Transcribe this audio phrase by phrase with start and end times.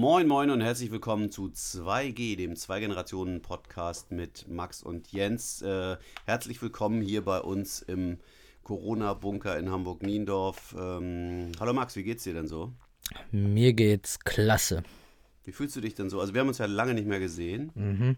[0.00, 5.60] Moin Moin und herzlich willkommen zu 2G, dem Zwei-Generationen-Podcast mit Max und Jens.
[5.60, 8.16] Äh, herzlich willkommen hier bei uns im
[8.62, 10.74] Corona-Bunker in Hamburg-Niendorf.
[10.80, 12.72] Ähm, hallo Max, wie geht's dir denn so?
[13.30, 14.84] Mir geht's klasse.
[15.44, 16.18] Wie fühlst du dich denn so?
[16.18, 17.70] Also wir haben uns ja lange nicht mehr gesehen.
[17.74, 18.16] Mhm.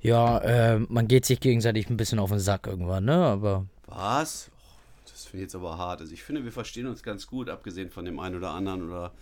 [0.00, 3.16] Ja, äh, man geht sich gegenseitig ein bisschen auf den Sack irgendwann, ne?
[3.16, 4.52] Aber Was?
[4.56, 6.00] Och, Das finde ich jetzt aber hart.
[6.00, 9.12] Also ich finde, wir verstehen uns ganz gut, abgesehen von dem einen oder anderen oder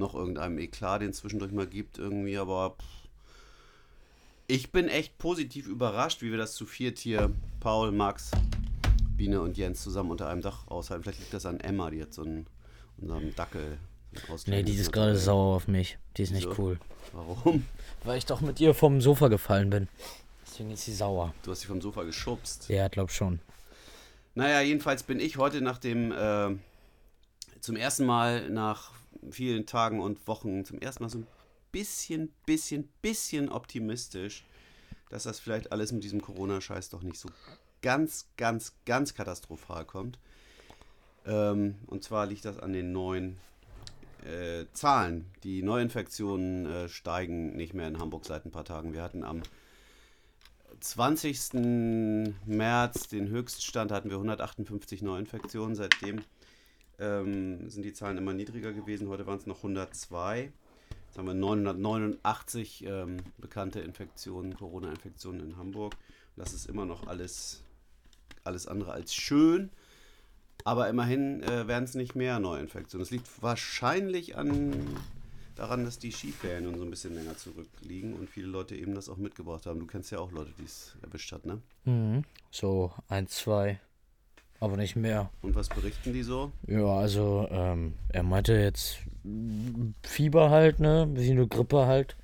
[0.00, 2.36] noch irgendeinem Eklat, den es zwischendurch mal gibt irgendwie.
[2.36, 2.84] Aber pff,
[4.48, 8.32] ich bin echt positiv überrascht, wie wir das zu viert hier, Paul, Max,
[9.16, 11.04] Biene und Jens zusammen unter einem Dach aushalten.
[11.04, 12.46] Vielleicht liegt das an Emma, die hat so einen,
[12.98, 13.78] unserem Dackel.
[14.46, 15.98] nee, die ist gerade sauer auf mich.
[16.16, 16.60] Die ist nicht Wieso?
[16.62, 16.78] cool.
[17.12, 17.64] Warum?
[18.02, 19.88] Weil ich doch mit ihr vom Sofa gefallen bin.
[20.44, 21.32] Deswegen ist sie sauer.
[21.44, 22.68] Du hast sie vom Sofa geschubst.
[22.68, 23.40] Ja, glaub schon.
[24.34, 26.56] Naja, jedenfalls bin ich heute nach dem, äh,
[27.60, 28.92] zum ersten Mal nach
[29.30, 31.26] vielen Tagen und Wochen, zum ersten Mal so ein
[31.72, 34.44] bisschen, bisschen, bisschen optimistisch,
[35.08, 37.28] dass das vielleicht alles mit diesem Corona-Scheiß doch nicht so
[37.82, 40.18] ganz, ganz, ganz katastrophal kommt.
[41.26, 43.38] Ähm, und zwar liegt das an den neuen
[44.24, 45.26] äh, Zahlen.
[45.42, 48.92] Die Neuinfektionen äh, steigen nicht mehr in Hamburg seit ein paar Tagen.
[48.92, 49.42] Wir hatten am
[50.80, 52.34] 20.
[52.46, 55.74] März den Höchststand, hatten wir 158 Neuinfektionen.
[55.74, 56.22] Seitdem
[57.00, 59.08] ähm, sind die Zahlen immer niedriger gewesen.
[59.08, 60.52] Heute waren es noch 102.
[61.06, 65.96] Jetzt haben wir 989 ähm, bekannte Infektionen, Corona-Infektionen in Hamburg.
[66.36, 67.64] Das ist immer noch alles,
[68.44, 69.70] alles andere als schön.
[70.64, 73.02] Aber immerhin äh, werden es nicht mehr Neuinfektionen.
[73.02, 74.72] Es liegt wahrscheinlich an,
[75.56, 79.08] daran, dass die Skiferien nun so ein bisschen länger zurückliegen und viele Leute eben das
[79.08, 79.80] auch mitgebracht haben.
[79.80, 81.60] Du kennst ja auch Leute, die es erwischt hat, ne?
[81.84, 82.24] Mhm.
[82.50, 83.80] So, ein, zwei.
[84.60, 85.30] Aber nicht mehr.
[85.40, 86.52] Und was berichten die so?
[86.66, 88.98] Ja, also, ähm, er meinte jetzt
[90.02, 91.08] Fieber halt, ne?
[91.14, 92.16] Wie eine Grippe halt.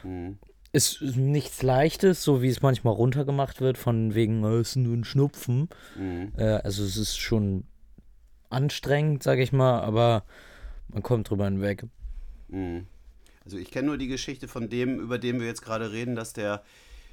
[0.00, 0.38] Hm.
[0.72, 4.96] Ist nichts Leichtes, so wie es manchmal runtergemacht wird, von wegen, äh, es ist nur
[4.96, 5.68] ein Schnupfen.
[5.96, 6.32] Hm.
[6.38, 7.64] Äh, also es ist schon
[8.48, 10.24] anstrengend, sag ich mal, aber
[10.88, 11.84] man kommt drüber hinweg.
[12.50, 12.86] Hm.
[13.44, 16.32] Also ich kenne nur die Geschichte von dem, über den wir jetzt gerade reden, dass
[16.32, 16.62] der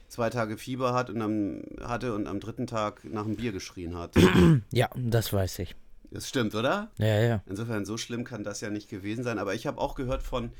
[0.10, 3.98] zwei Tage Fieber hat und am, hatte und am dritten Tag nach einem Bier geschrien
[3.98, 4.16] hat.
[4.72, 5.76] Ja, das weiß ich.
[6.12, 6.90] Das stimmt, oder?
[6.98, 7.44] Ja, ja.
[7.46, 9.38] Insofern, so schlimm kann das ja nicht gewesen sein.
[9.38, 10.52] Aber ich habe auch gehört von,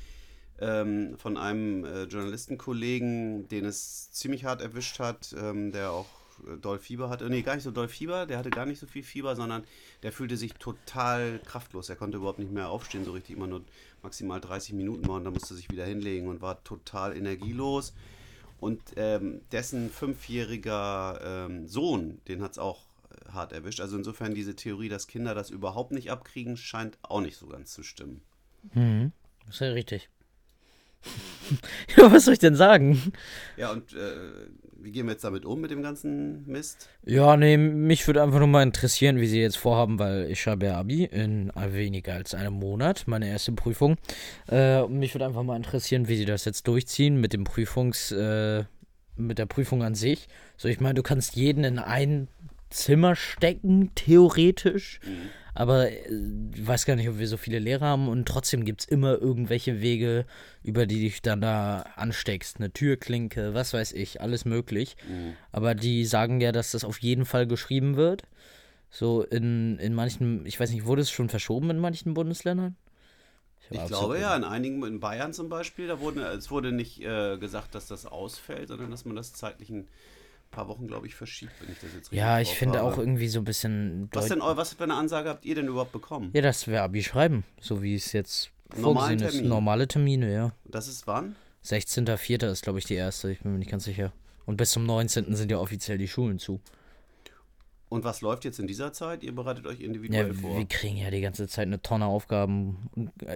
[0.60, 6.08] ähm, von einem äh, Journalistenkollegen, den es ziemlich hart erwischt hat, ähm, der auch
[6.48, 7.30] äh, doll Fieber hatte.
[7.30, 9.64] Nee, gar nicht so doll Fieber, der hatte gar nicht so viel Fieber, sondern
[10.04, 11.90] der fühlte sich total kraftlos.
[11.90, 13.64] Er konnte überhaupt nicht mehr aufstehen, so richtig immer nur
[14.04, 15.24] maximal 30 Minuten machen.
[15.24, 17.94] Da musste sich wieder hinlegen und war total energielos.
[18.60, 23.80] Und ähm, dessen fünfjähriger ähm, Sohn, den hat es auch äh, hart erwischt.
[23.80, 27.72] Also insofern diese Theorie, dass Kinder das überhaupt nicht abkriegen, scheint auch nicht so ganz
[27.72, 28.22] zu stimmen.
[28.74, 29.12] Mhm.
[29.46, 30.10] Das ist ja richtig.
[31.98, 33.14] ja, was soll ich denn sagen?
[33.58, 34.48] Ja, und äh,
[34.82, 36.90] wie gehen wir jetzt damit um, mit dem ganzen Mist?
[37.06, 40.68] Ja, nee, mich würde einfach nur mal interessieren, wie sie jetzt vorhaben, weil ich schreibe
[40.68, 43.98] ja Abi in weniger als einem Monat, meine erste Prüfung.
[44.48, 48.12] Äh, und mich würde einfach mal interessieren, wie sie das jetzt durchziehen mit dem Prüfungs,
[48.12, 48.64] äh,
[49.16, 50.28] mit der Prüfung an sich.
[50.58, 52.28] So, ich meine, du kannst jeden in ein
[52.70, 55.00] Zimmer stecken, theoretisch.
[55.54, 56.00] Aber äh,
[56.56, 59.20] ich weiß gar nicht, ob wir so viele Lehrer haben und trotzdem gibt es immer
[59.20, 60.26] irgendwelche Wege,
[60.64, 62.58] über die dich dann da ansteckst.
[62.58, 64.96] Eine Türklinke, was weiß ich, alles möglich.
[65.08, 65.34] Mhm.
[65.52, 68.24] Aber die sagen ja, dass das auf jeden Fall geschrieben wird.
[68.92, 72.76] So in, in manchen, ich weiß nicht, wurde es schon verschoben in manchen Bundesländern?
[73.72, 77.02] Ich hab glaube ja, in einigen, in Bayern zum Beispiel, da wurde, es wurde nicht
[77.02, 79.88] äh, gesagt, dass das ausfällt, sondern dass man das zeitlich ein
[80.52, 82.92] paar Wochen, glaube ich, verschiebt, wenn ich das jetzt richtig Ja, ich finde habe.
[82.94, 84.10] auch irgendwie so ein bisschen.
[84.12, 86.32] Was denn, was für eine Ansage habt ihr denn überhaupt bekommen?
[86.34, 89.34] Ja, das wäre Abi schreiben, so wie es jetzt Normalen vorgesehen ist.
[89.36, 89.50] Termin.
[89.50, 90.52] Normale Termine, ja.
[90.66, 91.36] Das ist wann?
[91.66, 92.50] 16.04.
[92.52, 94.12] ist, glaube ich, die erste, ich bin mir nicht ganz sicher.
[94.46, 95.36] Und bis zum 19.
[95.36, 96.60] sind ja offiziell die Schulen zu.
[97.90, 99.24] Und was läuft jetzt in dieser Zeit?
[99.24, 100.56] Ihr bereitet euch Ja, individuell vor.
[100.58, 102.78] wir kriegen ja die ganze Zeit eine Tonne Aufgaben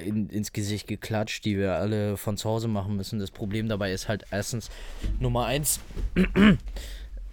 [0.06, 3.18] in, ins Gesicht geklatscht, die wir alle von zu Hause machen müssen.
[3.18, 4.69] Das Problem dabei ist halt erstens
[5.19, 5.80] Nummer eins,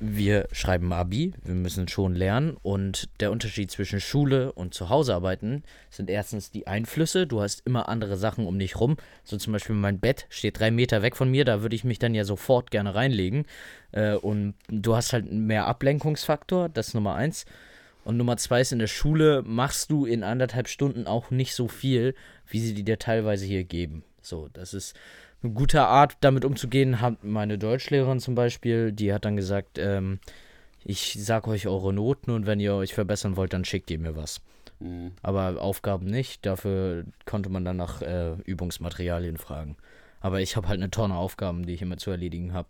[0.00, 6.08] wir schreiben Abi, wir müssen schon lernen und der Unterschied zwischen Schule und Zuhausearbeiten sind
[6.08, 7.26] erstens die Einflüsse.
[7.26, 8.96] Du hast immer andere Sachen um dich rum.
[9.24, 11.98] So zum Beispiel mein Bett steht drei Meter weg von mir, da würde ich mich
[11.98, 13.44] dann ja sofort gerne reinlegen.
[13.92, 17.44] Äh, und du hast halt mehr Ablenkungsfaktor, das ist Nummer eins.
[18.02, 21.68] Und Nummer zwei ist, in der Schule machst du in anderthalb Stunden auch nicht so
[21.68, 22.14] viel,
[22.46, 24.02] wie sie dir teilweise hier geben.
[24.22, 24.96] So, das ist
[25.42, 30.20] eine gute Art, damit umzugehen, hat meine Deutschlehrerin zum Beispiel, die hat dann gesagt, ähm,
[30.84, 34.16] ich sag euch eure Noten und wenn ihr euch verbessern wollt, dann schickt ihr mir
[34.16, 34.40] was.
[34.80, 35.12] Mhm.
[35.22, 39.76] Aber Aufgaben nicht, dafür konnte man dann nach äh, Übungsmaterialien fragen.
[40.20, 42.68] Aber ich habe halt eine Tonne Aufgaben, die ich immer zu erledigen habe.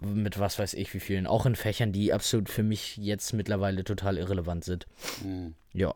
[0.00, 1.26] Mit was weiß ich wie vielen.
[1.26, 4.86] Auch in Fächern, die absolut für mich jetzt mittlerweile total irrelevant sind.
[5.22, 5.54] Hm.
[5.72, 5.94] Ja,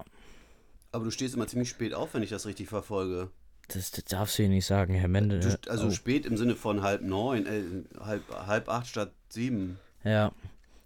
[0.93, 3.31] Aber du stehst immer ziemlich spät auf, wenn ich das richtig verfolge.
[3.69, 5.41] Das, das darfst du hier nicht sagen, Herr Mende.
[5.41, 5.91] Du, also oh.
[5.91, 7.63] spät im Sinne von halb neun, äh,
[8.01, 9.79] halb, halb acht statt sieben.
[10.05, 10.33] Ja,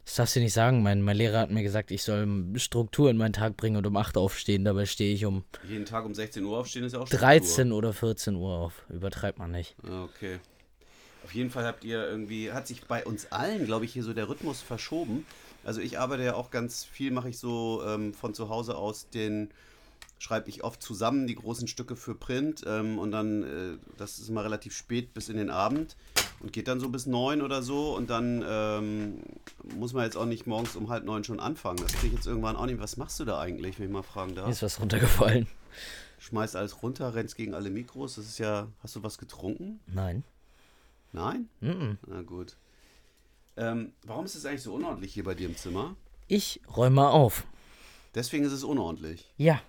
[0.05, 0.83] das darfst du nicht sagen.
[0.83, 2.27] Mein, mein Lehrer hat mir gesagt, ich soll
[2.57, 4.65] Struktur in meinen Tag bringen und um 8 aufstehen.
[4.65, 7.29] Dabei stehe ich um Jeden Tag um 16 Uhr aufstehen ist ja auch Struktur.
[7.29, 8.87] 13 oder 14 Uhr auf.
[8.89, 9.77] Übertreibt man nicht.
[9.83, 10.39] Ah, Okay.
[11.25, 14.15] Auf jeden Fall habt ihr irgendwie, hat sich bei uns allen, glaube ich, hier so
[14.15, 15.27] der Rhythmus verschoben.
[15.63, 19.11] Also ich arbeite ja auch ganz viel, mache ich so ähm, von zu Hause aus
[19.11, 19.51] den,
[20.19, 24.29] schreibe ich oft zusammen die großen Stücke für Print ähm, und dann, äh, das ist
[24.29, 25.97] immer relativ spät bis in den Abend
[26.41, 29.21] und geht dann so bis neun oder so und dann ähm,
[29.77, 31.79] muss man jetzt auch nicht morgens um halb neun schon anfangen.
[31.79, 32.81] Das kriege ich jetzt irgendwann auch nicht.
[32.81, 34.51] Was machst du da eigentlich, wenn ich mal fragen Mir darf?
[34.51, 35.47] ist was runtergefallen.
[36.19, 38.17] Schmeißt alles runter, rennst gegen alle Mikros.
[38.17, 39.79] Das ist ja, hast du was getrunken?
[39.87, 40.25] Nein.
[41.13, 41.49] Nein?
[41.61, 41.99] Mhm.
[42.07, 42.57] Na gut.
[43.57, 45.97] Ähm, warum ist es eigentlich so unordentlich hier bei dir im Zimmer?
[46.27, 47.45] Ich räume mal auf.
[48.15, 49.33] Deswegen ist es unordentlich.
[49.37, 49.61] Ja.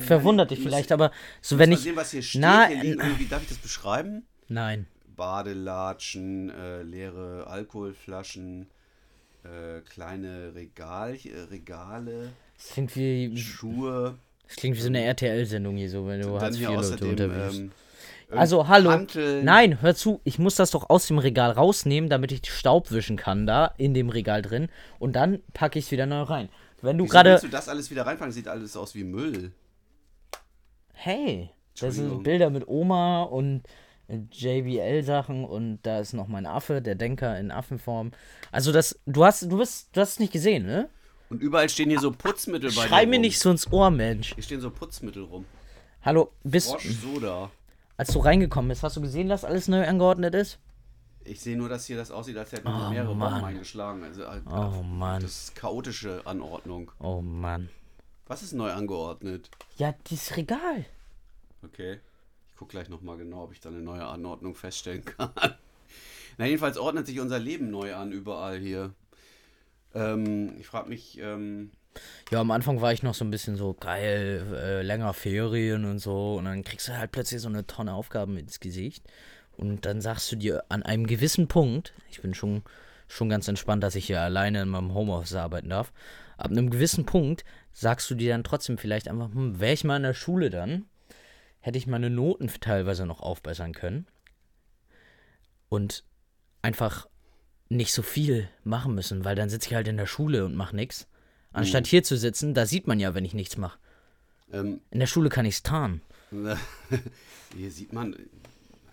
[0.00, 1.10] Verwundert dich vielleicht, aber
[1.40, 1.80] so Wenn wenn ich.
[1.80, 2.40] sehen, was hier steht.
[2.40, 4.26] Na, hier liegen irgendwie, darf ich das beschreiben?
[4.48, 4.86] Nein.
[5.16, 8.66] Badelatschen, äh, leere Alkoholflaschen,
[9.44, 13.36] äh, kleine Regal, äh, Regale, Es klingt wie.
[13.36, 14.16] Schuhe.
[14.48, 17.58] Es klingt wie so eine RTL-Sendung hier, so wenn du Hartz IV Leute unterwiegst.
[17.58, 17.72] ähm,
[18.30, 18.90] Also, hallo.
[18.90, 19.44] Hanteln.
[19.44, 23.16] Nein, hör zu, ich muss das doch aus dem Regal rausnehmen, damit ich Staub wischen
[23.16, 24.68] kann, da in dem Regal drin.
[24.98, 26.48] Und dann packe ich es wieder neu rein.
[26.82, 27.30] Wenn du gerade.
[27.32, 28.32] willst du das alles wieder reinpacken?
[28.32, 29.52] Sieht alles aus wie Müll.
[31.02, 32.22] Hey, das sind.
[32.22, 33.62] Bilder mit Oma und
[34.08, 38.10] äh, JBL-Sachen und da ist noch mein Affe, der Denker in Affenform.
[38.52, 40.88] Also das, du hast, du bist, du hast es nicht gesehen, ne?
[41.30, 43.20] Und überall stehen hier so Putzmittel bei Schrei mir rum.
[43.22, 44.34] nicht so ins Ohr, Mensch.
[44.34, 45.44] Hier stehen so Putzmittel rum.
[46.02, 47.50] Hallo, bist, Frosch Soda.
[47.96, 50.58] als du reingekommen bist, hast du gesehen, dass alles neu angeordnet ist?
[51.24, 53.44] Ich sehe nur, dass hier das aussieht, als hätten Oh, mehrere Mann.
[53.44, 54.02] Eingeschlagen.
[54.02, 56.90] Also halt, Oh Mann, das ist chaotische Anordnung.
[56.98, 57.68] oh Mann.
[58.30, 59.50] Was ist neu angeordnet?
[59.76, 60.84] Ja, dieses Regal.
[61.64, 61.98] Okay.
[62.48, 65.32] Ich gucke gleich nochmal genau, ob ich da eine neue Anordnung feststellen kann.
[66.38, 68.94] Na, jedenfalls ordnet sich unser Leben neu an, überall hier.
[69.96, 71.72] Ähm, ich frage mich, ähm,
[72.30, 75.98] Ja, am Anfang war ich noch so ein bisschen so geil, äh, länger Ferien und
[75.98, 76.36] so.
[76.36, 79.02] Und dann kriegst du halt plötzlich so eine Tonne Aufgaben ins Gesicht.
[79.56, 82.62] Und dann sagst du dir an einem gewissen Punkt, ich bin schon,
[83.08, 85.92] schon ganz entspannt, dass ich hier alleine in meinem Homeoffice arbeiten darf.
[86.40, 89.96] Ab einem gewissen Punkt sagst du dir dann trotzdem vielleicht einfach, hm, wäre ich mal
[89.96, 90.86] in der Schule dann,
[91.60, 94.06] hätte ich meine Noten teilweise noch aufbessern können.
[95.68, 96.04] Und
[96.62, 97.06] einfach
[97.68, 100.74] nicht so viel machen müssen, weil dann sitze ich halt in der Schule und mache
[100.74, 101.06] nichts.
[101.52, 103.78] Anstatt hier zu sitzen, da sieht man ja, wenn ich nichts mache.
[104.52, 106.00] ähm, In der Schule kann ich es tarnen.
[107.56, 108.16] hier sieht man,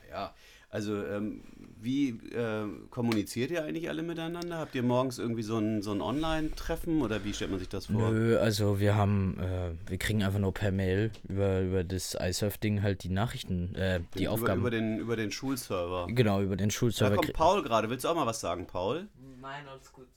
[0.09, 0.33] naja,
[0.69, 1.41] also ähm,
[1.79, 4.57] wie äh, kommuniziert ihr eigentlich alle miteinander?
[4.57, 7.85] Habt ihr morgens irgendwie so ein, so ein Online-Treffen oder wie stellt man sich das
[7.85, 8.11] vor?
[8.11, 12.81] Nö, also wir haben, äh, wir kriegen einfach nur per Mail über, über das iSurf-Ding
[12.81, 14.59] halt die Nachrichten, äh, die über, Aufgaben.
[14.61, 16.07] Über den, über den Schulserver.
[16.09, 17.15] genau, über den Da Schulserver.
[17.15, 17.89] kommt krie- Paul gerade.
[17.89, 19.07] Willst du auch mal was sagen, Paul?
[19.41, 20.07] Nein, alles gut.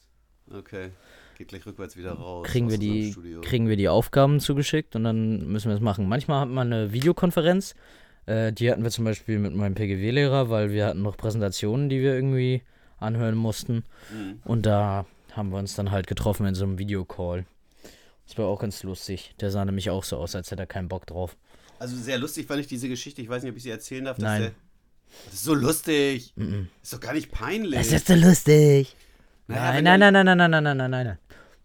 [0.53, 0.91] Okay.
[1.39, 2.47] Geht gleich rückwärts wieder raus.
[2.47, 6.09] kriegen wir, die, kriegen wir die Aufgaben zugeschickt und dann müssen wir es machen.
[6.09, 7.75] Manchmal hat man eine Videokonferenz.
[8.31, 12.01] Äh, die hatten wir zum Beispiel mit meinem PGW-Lehrer, weil wir hatten noch Präsentationen, die
[12.01, 12.63] wir irgendwie
[12.99, 13.85] anhören mussten.
[14.13, 14.41] Mhm.
[14.45, 17.45] Und da haben wir uns dann halt getroffen in so einem Videocall.
[18.27, 19.35] Das war auch ganz lustig.
[19.41, 21.37] Der sah nämlich auch so aus, als hätte er keinen Bock drauf.
[21.81, 23.21] Also sehr lustig fand ich diese Geschichte.
[23.23, 24.19] Ich weiß nicht, ob ich sie erzählen darf.
[24.19, 24.43] Nein.
[24.43, 24.51] Der,
[25.25, 26.33] das ist so lustig.
[26.37, 27.81] Mm Ist doch gar nicht peinlich.
[27.81, 28.95] Es ist so lustig.
[29.49, 31.19] Naja, nein, dann- nein, nein, nein, nein, nein, nein, nein, nein.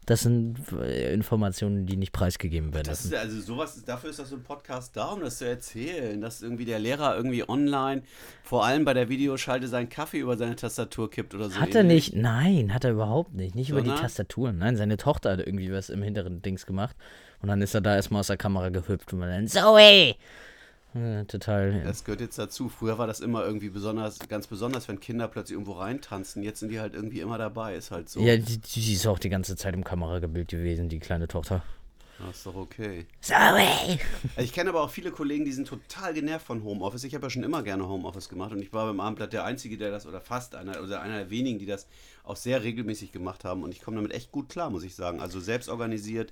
[0.06, 2.88] Das sind äh, Informationen, die nicht preisgegeben werden.
[2.88, 6.22] Das ist, also sowas, dafür ist doch so ein Podcast da, um das zu erzählen,
[6.22, 8.04] dass irgendwie der Lehrer irgendwie online,
[8.44, 11.60] vor allem bei der Videoschalte, seinen Kaffee über seine Tastatur kippt oder so.
[11.60, 12.14] Hat er ähnlich.
[12.14, 12.22] nicht?
[12.22, 13.56] Nein, hat er überhaupt nicht.
[13.56, 14.04] Nicht über die Sondern?
[14.04, 14.58] Tastaturen.
[14.60, 16.96] Nein, seine Tochter hat irgendwie was im hinteren Dings gemacht.
[17.42, 20.16] Und dann ist er da erstmal aus der Kamera gehüpft und dann, Zoe!
[20.96, 21.84] Ja, total.
[21.84, 22.70] Das gehört jetzt dazu.
[22.70, 26.42] Früher war das immer irgendwie besonders, ganz besonders, wenn Kinder plötzlich irgendwo reintanzen.
[26.42, 28.22] Jetzt sind die halt irgendwie immer dabei, ist halt so.
[28.22, 31.64] Ja, die, die ist auch die ganze Zeit im Kameragebild gewesen, die kleine Tochter.
[32.18, 33.06] Das ist doch okay.
[33.30, 34.00] Also
[34.38, 37.04] Ich kenne aber auch viele Kollegen, die sind total genervt von Homeoffice.
[37.04, 39.78] Ich habe ja schon immer gerne Homeoffice gemacht und ich war beim Abendblatt der Einzige,
[39.78, 41.88] der das, oder fast einer, oder einer der wenigen, die das
[42.24, 45.20] auch sehr regelmäßig gemacht haben und ich komme damit echt gut klar, muss ich sagen.
[45.20, 46.32] Also selbst organisiert,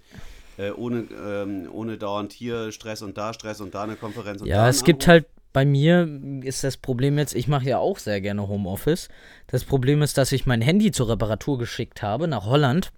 [0.58, 4.50] äh, ohne, ähm, ohne dauernd hier Stress und da Stress und da eine Konferenz und
[4.50, 6.10] da Ja, ein es gibt halt bei mir
[6.42, 9.08] ist das Problem jetzt, ich mache ja auch sehr gerne Homeoffice.
[9.46, 12.92] Das Problem ist, dass ich mein Handy zur Reparatur geschickt habe nach Holland.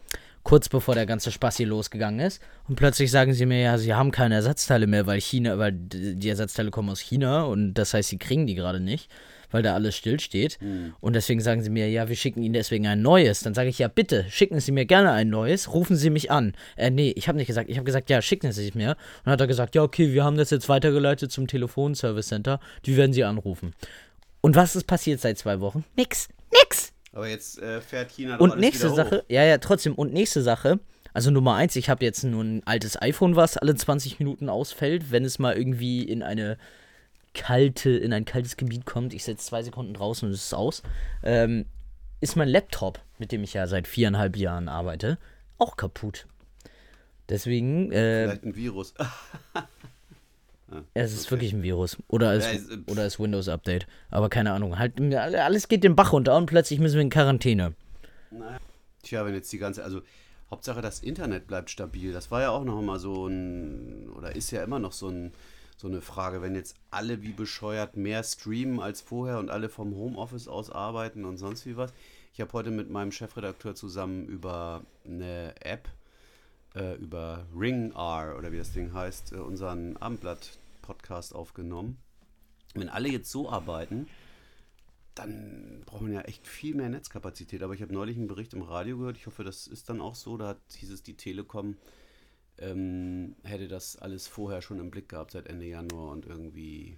[0.45, 2.41] kurz bevor der ganze Spaß hier losgegangen ist.
[2.69, 6.29] Und plötzlich sagen sie mir, ja, sie haben keine Ersatzteile mehr, weil China, weil die
[6.29, 9.11] Ersatzteile kommen aus China und das heißt, sie kriegen die gerade nicht,
[9.55, 10.57] weil da alles stillsteht.
[10.59, 10.95] Mhm.
[10.99, 13.39] Und deswegen sagen sie mir, ja, wir schicken ihnen deswegen ein neues.
[13.39, 16.55] Dann sage ich, ja, bitte, schicken Sie mir gerne ein neues, rufen Sie mich an.
[16.75, 18.89] Äh, nee, ich habe nicht gesagt, ich habe gesagt, ja, schicken Sie es mir.
[18.89, 22.59] Und dann hat er gesagt, ja, okay, wir haben das jetzt weitergeleitet zum Telefonservice Center,
[22.85, 23.73] die werden Sie anrufen.
[24.41, 25.85] Und was ist passiert seit zwei Wochen?
[25.95, 26.91] Nix, nix.
[27.13, 29.29] Aber jetzt äh, fährt China doch Und nächste Sache, Hoch.
[29.29, 30.81] ja, ja, trotzdem, und nächste Sache,
[31.13, 35.11] also Nummer eins, ich habe jetzt nur ein altes iPhone, was alle 20 Minuten ausfällt,
[35.11, 36.57] wenn es mal irgendwie in eine
[37.35, 39.13] kalte, in ein kaltes Gebiet kommt.
[39.13, 40.81] Ich setze zwei Sekunden draußen und es ist aus.
[41.21, 41.65] Ähm,
[42.21, 45.19] ist mein Laptop, mit dem ich ja seit viereinhalb Jahren arbeite,
[45.59, 46.25] auch kaputt.
[47.29, 48.93] Deswegen, äh, Vielleicht ein Virus.
[50.93, 51.97] es ist wirklich ein Virus.
[52.07, 53.85] Oder es, Ja, oder es Windows Update.
[54.09, 54.79] Aber keine Ahnung.
[54.79, 57.73] Halt, alles geht den Bach runter und plötzlich müssen wir in Quarantäne.
[59.03, 60.01] Tja, wenn jetzt die ganze, also
[60.49, 62.13] Hauptsache das Internet bleibt stabil.
[62.13, 65.31] Das war ja auch noch mal so ein, oder ist ja immer noch so, ein,
[65.77, 69.95] so eine Frage, wenn jetzt alle wie bescheuert mehr streamen als vorher und alle vom
[69.95, 71.93] Homeoffice aus arbeiten und sonst wie was.
[72.33, 75.89] Ich habe heute mit meinem Chefredakteur zusammen über eine App,
[76.75, 81.97] äh, über Ring R oder wie das Ding heißt, äh, unseren Abendblatt-Podcast aufgenommen.
[82.73, 84.07] Wenn alle jetzt so arbeiten,
[85.15, 87.63] dann brauchen wir ja echt viel mehr Netzkapazität.
[87.63, 89.17] Aber ich habe neulich einen Bericht im Radio gehört.
[89.17, 90.35] Ich hoffe, das ist dann auch so.
[90.35, 91.77] Da hat hieß es, die Telekom
[92.59, 96.97] ähm, hätte das alles vorher schon im Blick gehabt seit Ende Januar und irgendwie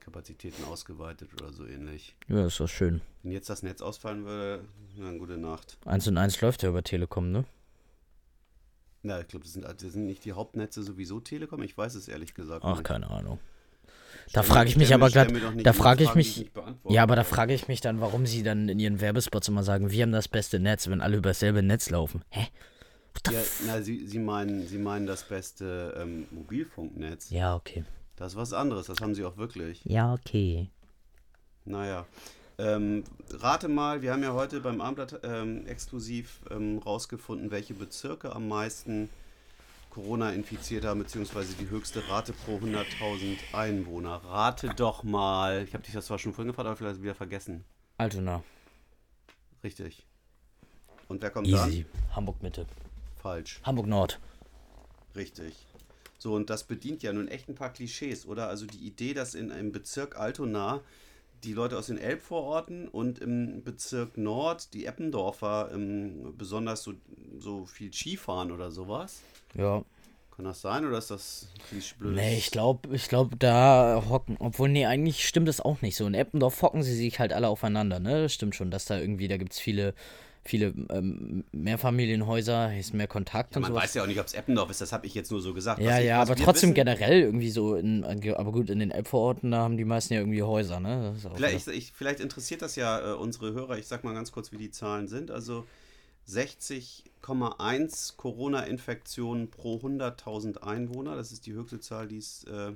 [0.00, 2.14] Kapazitäten ausgeweitet oder so ähnlich.
[2.28, 3.00] Ja, ist doch schön.
[3.22, 4.64] Wenn jetzt das Netz ausfallen würde,
[4.96, 5.76] dann gute Nacht.
[5.84, 7.44] 1 und 1 läuft ja über Telekom, ne?
[9.02, 11.62] Na, ich glaube, das sind, das sind nicht die Hauptnetze sowieso Telekom.
[11.62, 12.84] Ich weiß es ehrlich gesagt Ach, nicht.
[12.84, 13.38] keine Ahnung.
[14.32, 16.50] Da frage ich mich aber nicht da frage ich mich-
[16.88, 19.90] Ja, aber da frage ich mich dann, warum sie dann in ihren Werbespots immer sagen,
[19.90, 22.22] wir haben das beste Netz, wenn alle über dasselbe Netz laufen.
[22.30, 22.48] Hä?
[23.30, 27.30] Ja, na, Sie, Sie, meinen, Sie meinen das beste ähm, Mobilfunknetz.
[27.30, 27.84] ja, okay.
[28.16, 29.84] Das ist was anderes, das haben Sie auch wirklich.
[29.84, 30.70] Ja, okay.
[31.66, 32.06] Naja.
[32.58, 38.34] Ähm, rate mal, wir haben ja heute beim Abendblatt ähm, exklusiv ähm, rausgefunden, welche Bezirke
[38.34, 39.10] am meisten
[39.90, 44.22] Corona-infiziert haben, beziehungsweise die höchste Rate pro 100.000 Einwohner.
[44.24, 45.64] Rate doch mal.
[45.64, 47.64] Ich habe dich das zwar schon vorhin gefragt, aber vielleicht wieder vergessen.
[47.98, 48.42] Altona.
[49.62, 50.06] Richtig.
[51.08, 51.84] Und wer kommt Easy.
[52.14, 52.66] Hamburg Mitte.
[53.26, 53.60] Falsch.
[53.64, 54.20] Hamburg Nord.
[55.16, 55.66] Richtig.
[56.16, 58.46] So, und das bedient ja nun echt ein paar Klischees, oder?
[58.46, 60.80] Also die Idee, dass in einem Bezirk Altona
[61.42, 66.92] die Leute aus den Elbvororten und im Bezirk Nord die Eppendorfer ähm, besonders so,
[67.36, 69.22] so viel Skifahren oder sowas.
[69.54, 69.84] Ja.
[70.36, 71.48] Kann das sein oder ist das
[71.98, 72.14] blöd?
[72.14, 76.06] Nee, ich glaube, ich glaube, da hocken, obwohl, nee, eigentlich stimmt das auch nicht so.
[76.06, 78.22] In Eppendorf hocken sie sich halt alle aufeinander, ne?
[78.22, 79.94] Das stimmt schon, dass da irgendwie, da gibt es viele,
[80.48, 83.84] viele ähm, Mehrfamilienhäuser, ist mehr Kontakt Ja, und man sowas.
[83.84, 85.80] weiß ja auch nicht, ob es Eppendorf ist, das habe ich jetzt nur so gesagt.
[85.80, 89.50] Ja, ich- ja, aber trotzdem wissen- generell irgendwie so, in, aber gut, in den Elbvororten,
[89.50, 91.14] da haben die meisten ja irgendwie Häuser, ne?
[91.34, 93.78] Vielleicht, ich, vielleicht interessiert das ja äh, unsere Hörer.
[93.78, 95.30] Ich sag mal ganz kurz, wie die Zahlen sind.
[95.30, 95.66] Also
[96.28, 101.16] 60,1 Corona-Infektionen pro 100.000 Einwohner.
[101.16, 102.72] Das ist die höchste Zahl, die es äh,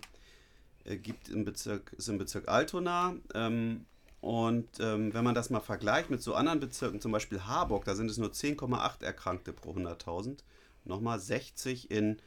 [0.85, 3.15] äh, gibt im Bezirk, ist im Bezirk Altona.
[3.35, 3.85] Ähm,
[4.21, 7.95] und ähm, wenn man das mal vergleicht mit so anderen Bezirken, zum Beispiel Harburg, da
[7.95, 10.39] sind es nur 10,8 Erkrankte pro 100.000.
[10.85, 12.19] Nochmal 60 in,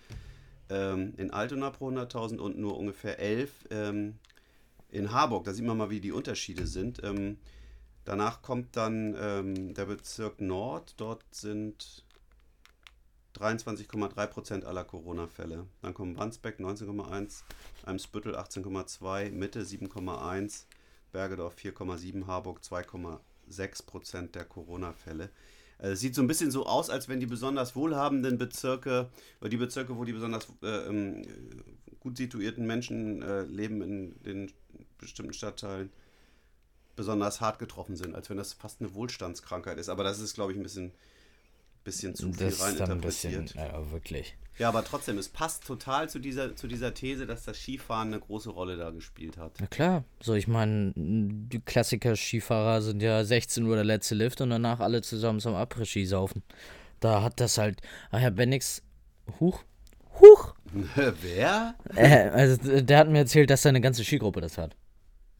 [0.69, 4.17] ähm, in Altona pro 100.000 und nur ungefähr 11 ähm,
[4.89, 5.43] in Harburg.
[5.43, 7.03] Da sieht man mal, wie die Unterschiede sind.
[7.03, 7.37] Ähm,
[8.05, 10.95] danach kommt dann ähm, der Bezirk Nord.
[10.97, 12.03] Dort sind
[13.35, 15.67] 23,3 Prozent aller Corona-Fälle.
[15.81, 17.43] Dann kommen Wandsbek 19,1,
[17.85, 20.65] Eimsbüttel 18,2, Mitte 7,1,
[21.13, 25.29] Bergedorf 4,7, Harburg 2,6 Prozent der Corona-Fälle.
[25.77, 29.49] Äh, Es sieht so ein bisschen so aus, als wenn die besonders wohlhabenden Bezirke, oder
[29.49, 31.21] die Bezirke, wo die besonders äh, ähm,
[32.01, 34.51] gut situierten Menschen äh, leben in den
[34.97, 35.89] bestimmten Stadtteilen,
[36.95, 39.89] besonders hart getroffen sind, als wenn das fast eine Wohlstandskrankheit ist.
[39.89, 40.91] Aber das ist, glaube ich, ein bisschen,
[41.83, 43.73] bisschen zu viel das ist dann ein bisschen, reininterpretiert.
[43.73, 44.35] ja, wirklich.
[44.59, 48.19] Ja, aber trotzdem, es passt total zu dieser, zu dieser These, dass das Skifahren eine
[48.19, 49.53] große Rolle da gespielt hat.
[49.59, 54.51] Na klar, so ich meine, die Klassiker-Skifahrer sind ja 16 Uhr der letzte Lift und
[54.51, 56.43] danach alle zusammen zum Après-Ski saufen.
[56.99, 57.81] Da hat das halt,
[58.11, 58.83] ach ja, Bennix,
[59.39, 59.63] huch,
[60.19, 60.53] huch,
[61.21, 61.75] Wer?
[61.95, 64.75] äh, also der hat mir erzählt, dass seine ganze Skigruppe das hat.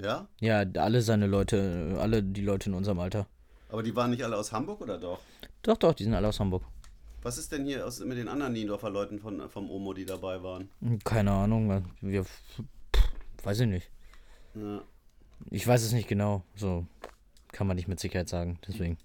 [0.02, 0.28] Ja?
[0.40, 3.28] Ja, alle seine Leute, alle die Leute in unserem Alter.
[3.70, 5.20] Aber die waren nicht alle aus Hamburg oder doch?
[5.62, 6.64] Doch, doch, die sind alle aus Hamburg.
[7.24, 10.44] Was ist denn hier aus, mit den anderen Niendorfer Leuten von, vom Omo, die dabei
[10.44, 10.70] waren?
[11.06, 12.62] Keine Ahnung, wir, pff,
[13.44, 13.90] weiß ich nicht.
[14.56, 14.84] Ja.
[15.50, 16.86] Ich weiß es nicht genau, so
[17.52, 18.98] kann man nicht mit Sicherheit sagen, deswegen.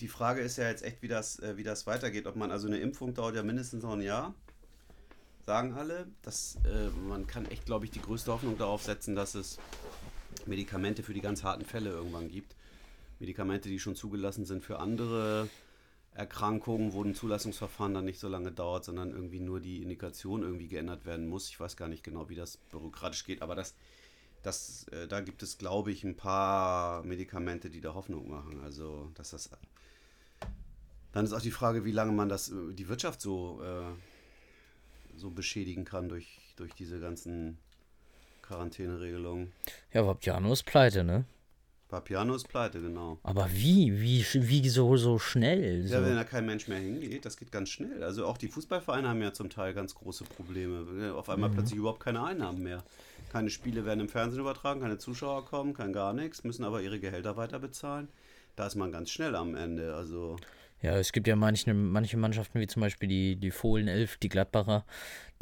[0.00, 2.26] die Frage ist ja jetzt echt, wie das, äh, wie das weitergeht.
[2.26, 4.34] Ob man, also eine Impfung dauert ja mindestens noch ein Jahr,
[5.46, 6.06] sagen alle.
[6.22, 9.58] Das, äh, man kann echt, glaube ich, die größte Hoffnung darauf setzen, dass es
[10.46, 12.54] Medikamente für die ganz harten Fälle irgendwann gibt.
[13.20, 15.48] Medikamente, die schon zugelassen sind für andere
[16.14, 20.68] Erkrankungen, wo ein Zulassungsverfahren dann nicht so lange dauert, sondern irgendwie nur die Indikation irgendwie
[20.68, 21.48] geändert werden muss.
[21.48, 23.74] Ich weiß gar nicht genau, wie das bürokratisch geht, aber das,
[24.42, 28.60] das, äh, da gibt es, glaube ich, ein paar Medikamente, die da Hoffnung machen.
[28.62, 29.50] Also, dass das.
[31.12, 35.30] Dann ist auch die Frage, wie lange man das, äh, die Wirtschaft so, äh, so
[35.30, 37.58] beschädigen kann durch, durch diese ganzen
[38.42, 39.52] Quarantäneregelungen.
[39.92, 41.24] Ja, Vapiano ist pleite, ne?
[41.94, 43.18] Papiano ist pleite, genau.
[43.22, 44.00] Aber wie?
[44.00, 45.86] Wie, wie so, so schnell?
[45.86, 45.94] So.
[45.94, 48.02] Ja, wenn da kein Mensch mehr hingeht, das geht ganz schnell.
[48.02, 51.14] Also auch die Fußballvereine haben ja zum Teil ganz große Probleme.
[51.14, 51.54] Auf einmal Mhm.
[51.54, 52.82] plötzlich überhaupt keine Einnahmen mehr.
[53.30, 56.98] Keine Spiele werden im Fernsehen übertragen, keine Zuschauer kommen, kein gar nichts, müssen aber ihre
[56.98, 58.08] Gehälter weiter bezahlen.
[58.56, 59.94] Da ist man ganz schnell am Ende.
[59.94, 60.36] Also
[60.82, 64.28] Ja, es gibt ja manche, manche Mannschaften, wie zum Beispiel die, die Fohlen 11, die
[64.28, 64.84] Gladbacher,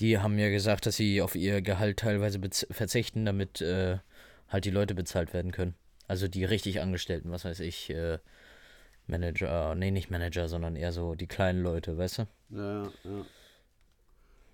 [0.00, 2.38] die haben ja gesagt, dass sie auf ihr Gehalt teilweise
[2.70, 3.98] verzichten, damit äh,
[4.48, 5.74] halt die Leute bezahlt werden können.
[6.12, 8.18] Also die richtig Angestellten, was weiß ich, äh,
[9.06, 12.26] Manager, nee, nicht Manager, sondern eher so die kleinen Leute, weißt du?
[12.50, 13.24] Ja, ja.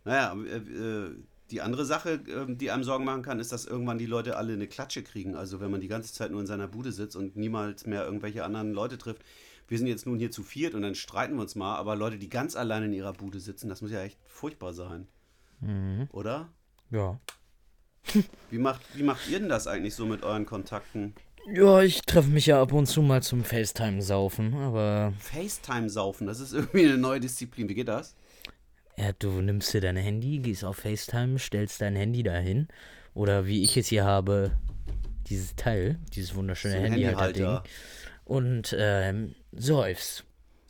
[0.05, 1.17] Naja, äh, äh,
[1.50, 4.53] die andere Sache, ähm, die einem Sorgen machen kann, ist, dass irgendwann die Leute alle
[4.53, 5.35] eine Klatsche kriegen.
[5.35, 8.45] Also wenn man die ganze Zeit nur in seiner Bude sitzt und niemals mehr irgendwelche
[8.45, 9.23] anderen Leute trifft.
[9.67, 12.19] Wir sind jetzt nun hier zu viert und dann streiten wir uns mal, aber Leute,
[12.19, 15.09] die ganz allein in ihrer Bude sitzen, das muss ja echt furchtbar sein.
[16.12, 16.53] Oder?
[16.93, 17.19] Ja.
[18.49, 21.15] Wie macht, wie macht ihr denn das eigentlich so mit euren Kontakten?
[21.52, 26.52] Ja, ich treffe mich ja ab und zu mal zum FaceTime-Saufen, aber FaceTime-Saufen, das ist
[26.52, 27.69] irgendwie eine neue Disziplin.
[27.69, 28.14] Wie geht das?
[28.97, 32.69] Ja, du nimmst dir dein Handy, gehst auf FaceTime, stellst dein Handy dahin.
[33.14, 34.50] Oder wie ich es hier habe,
[35.28, 37.45] dieses Teil, dieses wunderschöne ein Handyhalter-Ding.
[37.45, 37.62] Handyhalter.
[38.25, 40.25] Und ähm, säufst.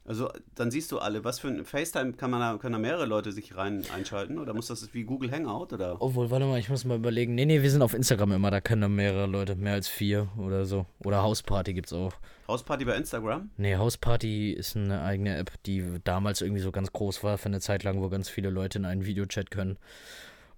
[0.08, 3.04] Also dann siehst du alle, was für ein FaceTime kann man da, können da mehrere
[3.04, 6.00] Leute sich rein einschalten oder muss das wie Google Hangout oder?
[6.00, 7.34] Obwohl, warte mal, ich muss mal überlegen.
[7.34, 10.28] Nee, nee, wir sind auf Instagram immer, da können dann mehrere Leute, mehr als vier
[10.38, 10.86] oder so.
[11.04, 12.14] Oder Hausparty gibt's auch.
[12.48, 13.50] Hausparty bei Instagram?
[13.58, 17.60] Nee, Hausparty ist eine eigene App, die damals irgendwie so ganz groß war für eine
[17.60, 19.76] Zeit lang, wo ganz viele Leute in einen Videochat können.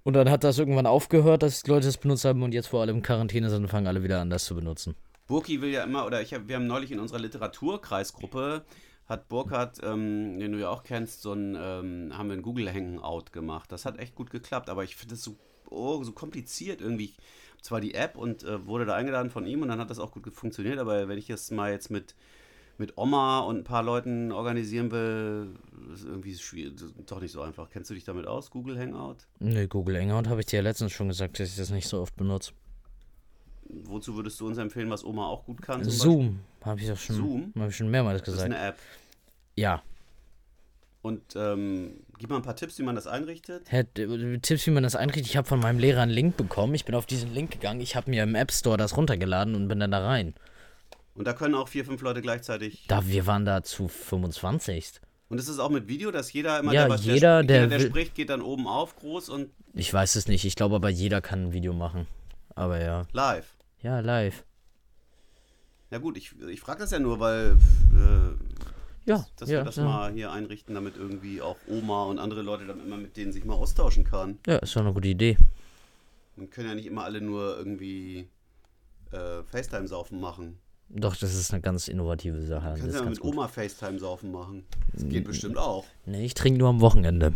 [0.05, 2.93] Und dann hat das irgendwann aufgehört, dass Leute es benutzt haben und jetzt, wo alle
[2.93, 4.95] in Quarantäne sind, fangen alle wieder an, das zu benutzen.
[5.27, 8.65] Burki will ja immer, oder ich hab, wir haben neulich in unserer Literaturkreisgruppe,
[9.11, 12.73] hat Burkhardt, ähm, den du ja auch kennst, so ein, ähm, haben wir ein Google
[12.73, 13.70] Hangout gemacht.
[13.73, 15.37] Das hat echt gut geklappt, aber ich finde das so,
[15.68, 17.12] oh, so kompliziert irgendwie.
[17.61, 20.12] Zwar die App und äh, wurde da eingeladen von ihm und dann hat das auch
[20.12, 22.14] gut funktioniert, aber wenn ich es mal jetzt mit,
[22.79, 25.57] mit Oma und ein paar Leuten organisieren will,
[25.92, 27.68] ist irgendwie schwierig, doch nicht so einfach.
[27.68, 29.16] Kennst du dich damit aus, Google Hangout?
[29.40, 32.01] Nee, Google Hangout habe ich dir ja letztens schon gesagt, dass ich das nicht so
[32.01, 32.53] oft benutze.
[33.85, 35.85] Wozu würdest du uns empfehlen, was Oma auch gut kann?
[35.85, 37.53] Zoom, habe ich doch schon, Zoom?
[37.59, 38.35] Hab ich schon mehrmals Beispiel?
[38.35, 38.61] Das ist gesagt.
[38.62, 38.79] eine App.
[39.57, 39.83] Ja.
[41.03, 43.70] Und ähm, gib mal ein paar Tipps, wie man das einrichtet.
[43.70, 45.27] Hä, d- Tipps, wie man das einrichtet.
[45.27, 46.75] Ich habe von meinem Lehrer einen Link bekommen.
[46.75, 47.81] Ich bin auf diesen Link gegangen.
[47.81, 50.35] Ich habe mir im App Store das runtergeladen und bin dann da rein.
[51.14, 52.85] Und da können auch vier, fünf Leute gleichzeitig.
[52.88, 55.01] Da, wir waren da zu 25.
[55.31, 57.62] Und ist es auch mit Video, dass jeder immer, Ja, der, was jeder, der, der
[57.64, 60.44] jeder, der spricht, geht dann oben auf, groß und Ich weiß es nicht.
[60.44, 62.07] Ich glaube aber jeder kann ein Video machen.
[62.55, 63.07] Aber ja.
[63.12, 63.55] live.
[63.81, 64.44] Ja, live.
[65.90, 67.57] Ja gut, ich, ich frage das ja nur, weil
[67.94, 69.85] äh, Ja, dass ja, wir das ja.
[69.85, 73.44] mal hier einrichten, damit irgendwie auch Oma und andere Leute dann immer mit denen sich
[73.44, 74.38] mal austauschen kann.
[74.46, 75.37] Ja, ist doch eine gute Idee.
[76.37, 78.29] Man können ja nicht immer alle nur irgendwie
[79.12, 80.59] äh, FaceTime-Saufen machen.
[80.92, 82.70] Doch, das ist eine ganz innovative Sache.
[82.70, 83.33] Man Das kann ist ja mit gut.
[83.33, 84.64] Oma FaceTime-Saufen machen.
[84.92, 85.85] Das geht bestimmt auch.
[86.07, 87.33] Nee, ich trinke nur am Wochenende.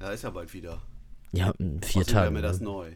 [0.00, 0.80] Ja, ist ja bald wieder.
[1.32, 2.34] Ja, in vier Außerdem wäre Tagen.
[2.34, 2.64] mir das ne?
[2.66, 2.92] neu.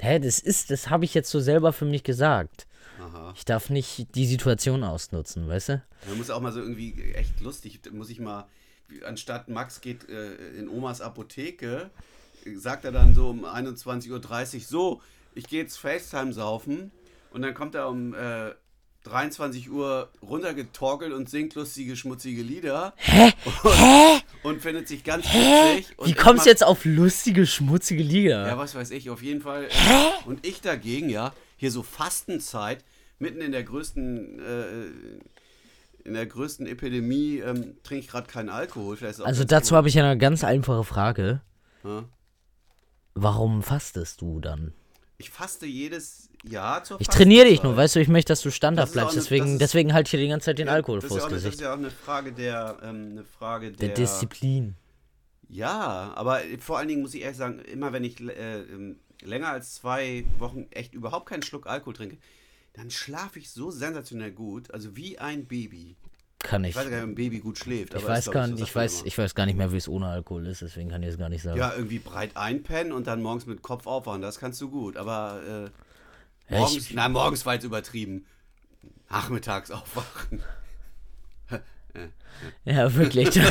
[0.00, 2.66] Hä, das ist, das habe ich jetzt so selber für mich gesagt.
[3.00, 3.32] Aha.
[3.36, 5.82] Ich darf nicht die Situation ausnutzen, weißt du?
[6.08, 8.46] Da muss auch mal so irgendwie echt lustig, muss ich mal,
[9.04, 11.90] anstatt Max geht äh, in Omas Apotheke,
[12.56, 15.02] sagt er dann so um 21.30 Uhr, so,
[15.34, 16.90] ich gehe jetzt FaceTime saufen
[17.30, 18.52] und dann kommt er um äh,
[19.04, 22.94] 23 Uhr runtergetorkelt und singt lustige, schmutzige Lieder.
[22.96, 23.32] Hä?
[23.64, 25.98] Und, und findet sich ganz witzig.
[25.98, 28.46] Und Wie kommst du jetzt auf lustige, schmutzige Lieder?
[28.46, 29.64] Ja, was weiß ich, auf jeden Fall.
[29.64, 32.84] Äh, und ich dagegen, ja, hier so Fastenzeit,
[33.18, 38.96] mitten in der größten, äh, in der größten Epidemie, ähm, trinke ich gerade keinen Alkohol.
[39.02, 41.42] Also dazu habe ich eine ganz einfache Frage.
[41.84, 42.04] Ja.
[43.14, 44.72] Warum fastest du dann?
[45.18, 48.50] Ich faste jedes Jahr zur Ich trainiere dich nur, weißt du, ich möchte, dass du
[48.50, 50.98] standhaft Das bleibst, eine- deswegen, ist- deswegen halt hier die ganze Zeit den Ja, Alkohol
[51.00, 51.54] das ist vors ja auch eine, Das Gesicht.
[51.56, 54.74] ist ja auch eine Frage der, ähm, eine Frage der, Der Disziplin.
[55.48, 59.48] Ja, aber vor allen Dingen muss ich ehrlich sagen, immer wenn ich äh, ähm, länger
[59.48, 62.18] als zwei Wochen echt überhaupt keinen Schluck Alkohol trinke,
[62.74, 65.96] dann schlafe ich so sensationell gut, also wie ein Baby.
[66.40, 66.70] kann ich.
[66.70, 67.94] Ich weiß gar nicht, ob ein Baby gut schläft.
[67.94, 70.46] Ich weiß, gar, nicht, ich, weiß, ich weiß gar nicht mehr, wie es ohne Alkohol
[70.46, 71.58] ist, deswegen kann ich es gar nicht sagen.
[71.58, 74.96] Ja, irgendwie breit einpennen und dann morgens mit Kopf aufwachen, das kannst du gut.
[74.98, 75.70] Aber äh, Ja,
[76.50, 78.24] morgens, ich- na, morgens war jetzt übertrieben.
[79.10, 80.42] Nachmittags aufwachen.
[82.64, 83.40] Ja, wirklich.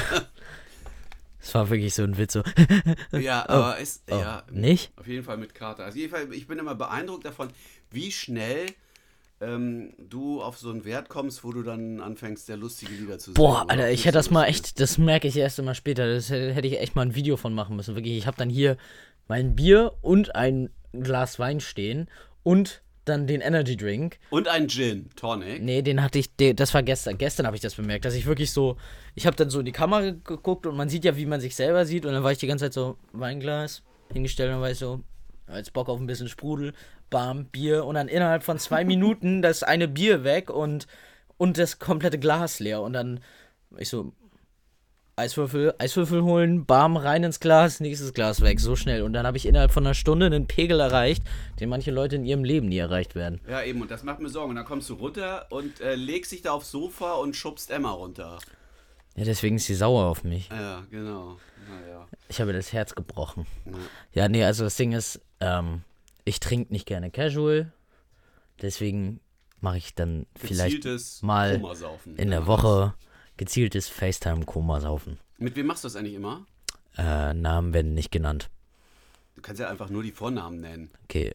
[1.40, 2.34] Es war wirklich so ein Witz.
[2.34, 2.44] So.
[3.18, 4.92] Ja, aber ist, Oh, ja, Nicht?
[4.98, 5.86] auf jeden Fall mit Kater.
[5.86, 7.48] Also jeden Fall, ich bin immer beeindruckt davon,
[7.90, 8.66] wie schnell
[9.40, 13.26] ähm, du auf so einen Wert kommst, wo du dann anfängst, sehr lustige Lieder zu
[13.28, 13.36] singen.
[13.36, 16.14] Boah, Alter, ich hätte das mal echt, das merke ich erst immer später.
[16.14, 17.96] Das hätte hätte ich echt mal ein Video von machen müssen.
[17.96, 18.76] Wirklich, ich habe dann hier
[19.30, 22.10] mein Bier und ein Glas Wein stehen
[22.44, 24.20] und dann den Energy Drink.
[24.30, 25.62] Und ein Gin, Tonic.
[25.62, 27.18] Nee, den hatte ich, den, das war gestern.
[27.18, 28.78] Gestern habe ich das bemerkt, dass ich wirklich so,
[29.16, 31.56] ich habe dann so in die Kamera geguckt und man sieht ja, wie man sich
[31.56, 34.72] selber sieht und dann war ich die ganze Zeit so, Weinglas hingestellt und dann war
[34.72, 35.02] ich so,
[35.48, 36.74] als Bock auf ein bisschen Sprudel,
[37.10, 40.88] bam, Bier und dann innerhalb von zwei Minuten das eine Bier weg und,
[41.38, 43.20] und das komplette Glas leer und dann
[43.78, 44.14] ich so,
[45.20, 49.02] Eiswürfel, Eiswürfel holen, bam, rein ins Glas, nächstes Glas weg, so schnell.
[49.02, 51.24] Und dann habe ich innerhalb von einer Stunde einen Pegel erreicht,
[51.60, 53.42] den manche Leute in ihrem Leben nie erreicht werden.
[53.50, 54.52] Ja, eben, und das macht mir Sorgen.
[54.52, 57.90] Und dann kommst du runter und äh, legst dich da aufs Sofa und schubst Emma
[57.90, 58.38] runter.
[59.16, 60.50] Ja, deswegen ist sie sauer auf mich.
[60.50, 61.38] Ja, genau.
[61.68, 62.08] Naja.
[62.30, 63.48] Ich habe das Herz gebrochen.
[63.66, 63.72] Ja.
[64.14, 65.82] Ja, nee, also das Ding ist, ähm,
[66.26, 67.72] ich trinke nicht gerne Casual.
[68.62, 69.20] Deswegen
[69.62, 71.60] mache ich dann vielleicht Gezieltes mal
[72.18, 72.46] in der Ja.
[72.48, 72.94] Woche
[73.38, 75.20] gezieltes FaceTime-Koma saufen.
[75.38, 76.46] Mit wem machst du das eigentlich immer?
[76.98, 78.50] Äh, Namen werden nicht genannt.
[79.36, 80.90] Du kannst ja einfach nur die Vornamen nennen.
[81.04, 81.34] Okay.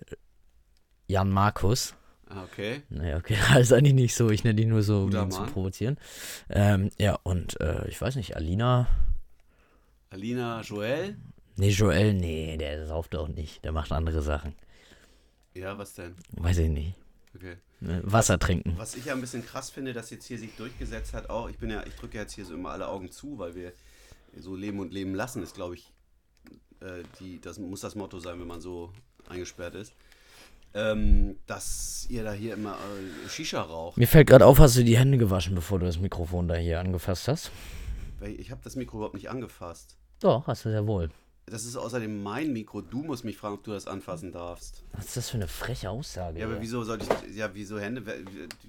[1.06, 1.94] Jan Markus.
[2.28, 2.82] Ah, okay.
[2.88, 4.30] Naja, okay, das ist eigentlich nicht so.
[4.30, 5.98] Ich nenne die nur so, um ihn zu provozieren.
[6.48, 8.88] Ähm, ja, und äh, ich weiß nicht, Alina.
[10.10, 11.16] Alina Joel?
[11.56, 13.64] Nee, Joel, nee, der sauft auch nicht.
[13.64, 14.54] Der macht andere Sachen.
[15.54, 16.14] Ja, was denn?
[16.32, 16.94] Weiß ich nicht.
[17.36, 17.56] Okay.
[18.02, 18.74] Wasser trinken.
[18.76, 21.58] Was ich ja ein bisschen krass finde, dass jetzt hier sich durchgesetzt hat, auch, ich
[21.58, 23.72] bin ja, ich drücke jetzt hier so immer alle Augen zu, weil wir
[24.36, 25.92] so leben und leben lassen, ist, glaube ich,
[26.80, 28.92] äh, die, das muss das Motto sein, wenn man so
[29.28, 29.92] eingesperrt ist.
[30.74, 33.98] Ähm, dass ihr da hier immer äh, Shisha raucht.
[33.98, 36.80] Mir fällt gerade auf, hast du die Hände gewaschen, bevor du das Mikrofon da hier
[36.80, 37.50] angefasst hast?
[38.22, 39.98] Ich habe das Mikro überhaupt nicht angefasst.
[40.20, 41.10] Doch, hast du sehr wohl.
[41.46, 42.80] Das ist außerdem mein Mikro.
[42.80, 44.84] Du musst mich fragen, ob du das anfassen darfst.
[44.92, 46.38] Was ist das für eine freche Aussage?
[46.38, 47.36] Ja, aber wieso soll ich.
[47.36, 48.02] Ja, wieso Hände?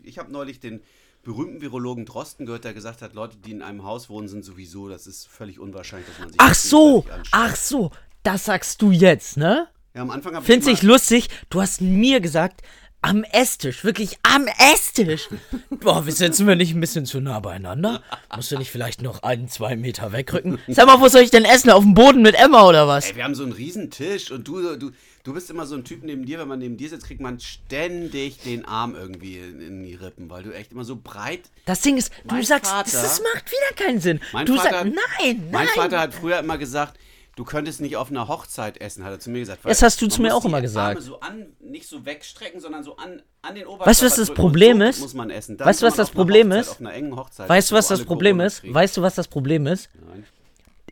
[0.03, 0.81] Ich habe neulich den
[1.23, 4.89] berühmten Virologen Drosten gehört, der gesagt hat, Leute, die in einem Haus wohnen, sind sowieso,
[4.89, 7.91] das ist völlig unwahrscheinlich, dass man sich Ach so, ach so,
[8.23, 9.67] das sagst du jetzt, ne?
[9.95, 10.73] Ja, am Anfang habe Find's ich.
[10.73, 12.61] ich immer- lustig, du hast mir gesagt,
[13.03, 15.29] am Esstisch, wirklich am Esstisch.
[15.69, 18.01] Boah, sitzen wir nicht ein bisschen zu nah beieinander?
[18.35, 20.57] Musst du nicht vielleicht noch einen, zwei Meter wegrücken?
[20.67, 21.69] Sag mal, wo soll ich denn essen?
[21.69, 23.09] Auf dem Boden mit Emma oder was?
[23.09, 24.91] Ey, wir haben so einen riesen Tisch und du, du,
[25.23, 27.39] du bist immer so ein Typ neben dir, wenn man neben dir sitzt, kriegt man
[27.39, 31.41] ständig den Arm irgendwie in, in die Rippen, weil du echt immer so breit.
[31.65, 34.19] Das Ding ist, du Mein sagst, Vater- das, das macht wieder keinen Sinn.
[34.31, 35.47] Mein du Vater- sagst, nein, nein.
[35.51, 36.97] Mein Vater hat früher immer gesagt,
[37.35, 39.59] du könntest nicht auf einer Hochzeit essen, hat er zu mir gesagt.
[39.63, 40.97] Das hast du zu mir auch immer gesagt.
[40.97, 44.15] Arme so an, nicht so wegstrecken, sondern so an, an den Oberkörper Weißt du, was
[44.15, 44.99] das Problem ist?
[44.99, 45.57] Muss man essen.
[45.57, 47.15] Dann Weißt du, was das Problem Hochzeit, ist?
[47.15, 48.59] Hochzeit, Weißt du, was das Problem Corona ist?
[48.61, 48.73] kriegen.
[48.73, 49.89] Weißt du, was das Problem ist?
[50.07, 50.25] Nein.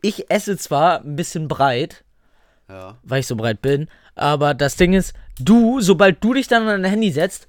[0.01, 2.03] Ich esse zwar ein bisschen breit,
[2.67, 2.97] Ja.
[3.03, 6.81] weil ich so breit bin, aber das Ding ist, du, sobald du dich dann an
[6.81, 7.47] dein Handy setzt,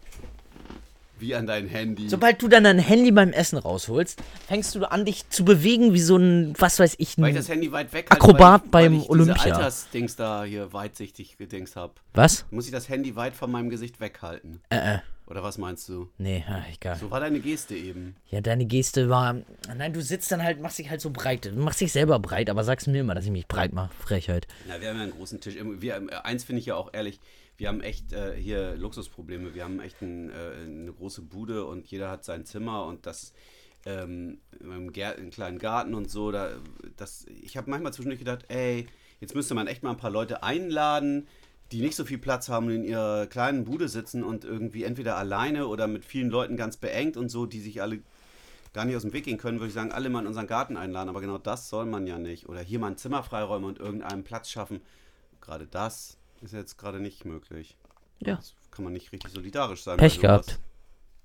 [1.22, 2.08] Wie an dein Handy.
[2.08, 6.00] sobald du dann dein Handy beim Essen rausholst, fängst du an, dich zu bewegen wie
[6.00, 8.70] so ein, was weiß ich, weil ich ein, das Handy weit weg Akrobat weil ich,
[8.72, 9.34] beim weil ich Olympia.
[9.34, 12.00] Diese Altersdings da hier weitsichtig gedings hab.
[12.12, 12.44] was?
[12.50, 14.62] Muss ich das Handy weit von meinem Gesicht weghalten?
[14.68, 16.08] Äh, äh, Oder was meinst du?
[16.18, 16.96] nee, ah, egal.
[16.96, 18.16] So war deine Geste eben.
[18.28, 19.36] Ja, deine Geste war,
[19.76, 22.50] nein, du sitzt dann halt, machst dich halt so breit, du machst dich selber breit,
[22.50, 24.48] aber sagst mir immer, dass ich mich breit mache, Frechheit.
[24.68, 25.54] Ja, wir haben ja einen großen Tisch.
[25.56, 27.20] Wir, eins finde ich ja auch ehrlich,
[27.56, 29.54] wir haben echt äh, hier Luxusprobleme.
[29.54, 30.34] Wir haben echt ein, äh,
[30.64, 33.32] eine große Bude und jeder hat sein Zimmer und das
[33.84, 36.30] ähm, im kleinen Garten und so.
[36.30, 36.50] Da,
[36.96, 38.86] das, ich habe manchmal zwischendurch gedacht, ey,
[39.20, 41.28] jetzt müsste man echt mal ein paar Leute einladen,
[41.72, 45.16] die nicht so viel Platz haben und in ihrer kleinen Bude sitzen und irgendwie entweder
[45.16, 48.00] alleine oder mit vielen Leuten ganz beengt und so, die sich alle
[48.72, 50.76] gar nicht aus dem Weg gehen können, würde ich sagen, alle mal in unseren Garten
[50.76, 51.08] einladen.
[51.08, 52.48] Aber genau das soll man ja nicht.
[52.48, 54.80] Oder hier mal ein Zimmer freiräumen und irgendeinen Platz schaffen.
[55.40, 57.76] Gerade das ist jetzt gerade nicht möglich.
[58.20, 58.36] Ja.
[58.36, 59.96] Das kann man nicht richtig solidarisch sein.
[59.98, 60.58] Pech gehabt.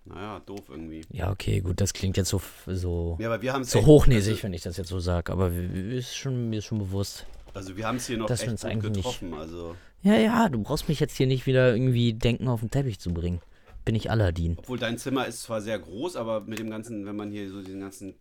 [0.06, 1.02] Naja, doof irgendwie.
[1.12, 4.42] Ja, okay, gut, das klingt jetzt so, so, Ja, aber wir haben es so hochnäsig,
[4.44, 7.26] wenn ich das jetzt so sage, aber ist schon, mir ist schon bewusst.
[7.54, 9.34] Also wir haben es hier noch dass echt gut eigentlich nicht- getroffen.
[9.34, 13.00] Also, Ja, ja, du brauchst mich jetzt hier nicht wieder irgendwie denken auf den Teppich
[13.00, 13.42] zu bringen.
[13.84, 14.56] Bin ich Aladdin.
[14.60, 17.62] obwohl dein Zimmer ist zwar sehr groß, aber mit dem ganzen, wenn man hier so
[17.62, 18.16] diesen ganzen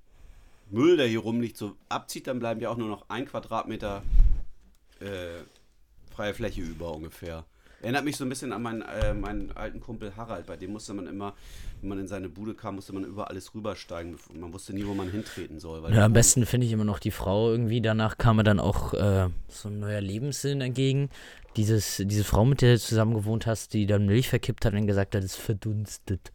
[0.70, 4.02] Müll, der hier rumliegt, so abzieht, dann bleiben ja auch nur noch ein Quadratmeter
[5.00, 5.06] äh,
[6.16, 7.44] freie Fläche über ungefähr.
[7.82, 10.46] Erinnert mich so ein bisschen an meinen, äh, meinen alten Kumpel Harald.
[10.46, 11.34] Bei dem musste man immer,
[11.80, 14.16] wenn man in seine Bude kam, musste man über alles rübersteigen.
[14.32, 15.92] Man wusste nie, wo man hintreten soll.
[15.92, 17.82] Ja, am besten finde ich immer noch die Frau irgendwie.
[17.82, 21.10] Danach kam mir dann auch äh, so ein neuer Lebenssinn entgegen.
[21.56, 24.86] Dieses, diese Frau, mit der du zusammen gewohnt hast, die dann Milch verkippt hat und
[24.86, 26.32] gesagt hat, es verdunstet.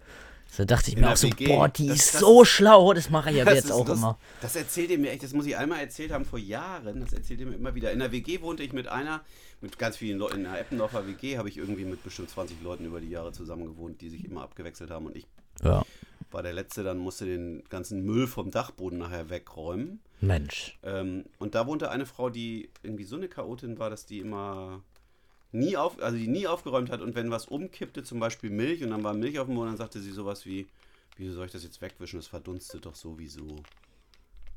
[0.54, 1.48] So dachte ich In mir auch so, WG.
[1.48, 2.94] boah, die Das- ist das- so schlau.
[2.94, 4.20] Das mache ich ja Das jetzt auch lust- immer.
[4.42, 7.40] Das erzählt ihr mir echt, das muss ich einmal erzählt haben vor Jahren, das erzählt
[7.40, 7.94] ihr mir immer wieder.
[7.94, 9.22] In der WG wohnte ich mit einer,
[9.62, 12.84] mit ganz vielen Leuten, in der Eppendorfer WG habe ich irgendwie mit bestimmt 20 Leuten
[12.86, 15.26] über die Jahre zusammen gewohnt, die sich immer abgewechselt haben und ich
[15.64, 15.86] Ja,
[16.32, 20.02] war der Letzte, dann musste den ganzen Müll vom Dachboden nachher wegräumen.
[20.20, 20.78] Mensch.
[20.84, 24.84] Ähm, und da wohnte eine Frau, die irgendwie so eine Chaotin war, dass die immer
[25.52, 28.92] nie auf, also die nie aufgeräumt hat und wenn was umkippte, zum Beispiel Milch und
[28.92, 30.68] dann war Milch auf dem Boden, dann sagte sie sowas wie,
[31.18, 32.20] wieso soll ich das jetzt wegwischen?
[32.20, 33.58] Das verdunstet doch sowieso.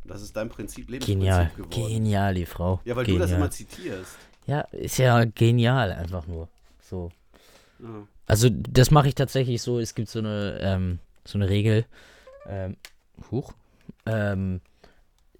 [0.05, 1.51] Das ist dein Prinzip, Lebensprinzip Genial.
[1.57, 1.89] geworden.
[1.89, 2.81] Genial, die Frau.
[2.85, 3.27] Ja, weil genial.
[3.27, 4.17] du das immer zitierst.
[4.47, 6.49] Ja, ist ja genial einfach nur.
[6.83, 7.11] So.
[7.79, 8.07] Ja.
[8.27, 9.79] Also das mache ich tatsächlich so.
[9.79, 11.87] Es gibt so eine, ähm, so eine Regel.
[12.47, 12.77] Ähm,
[13.31, 13.55] huch.
[14.05, 14.61] Ähm,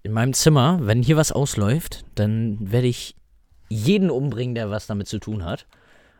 [0.01, 3.15] in meinem Zimmer, wenn hier was ausläuft, dann werde ich
[3.75, 5.65] jeden umbringen, der was damit zu tun hat.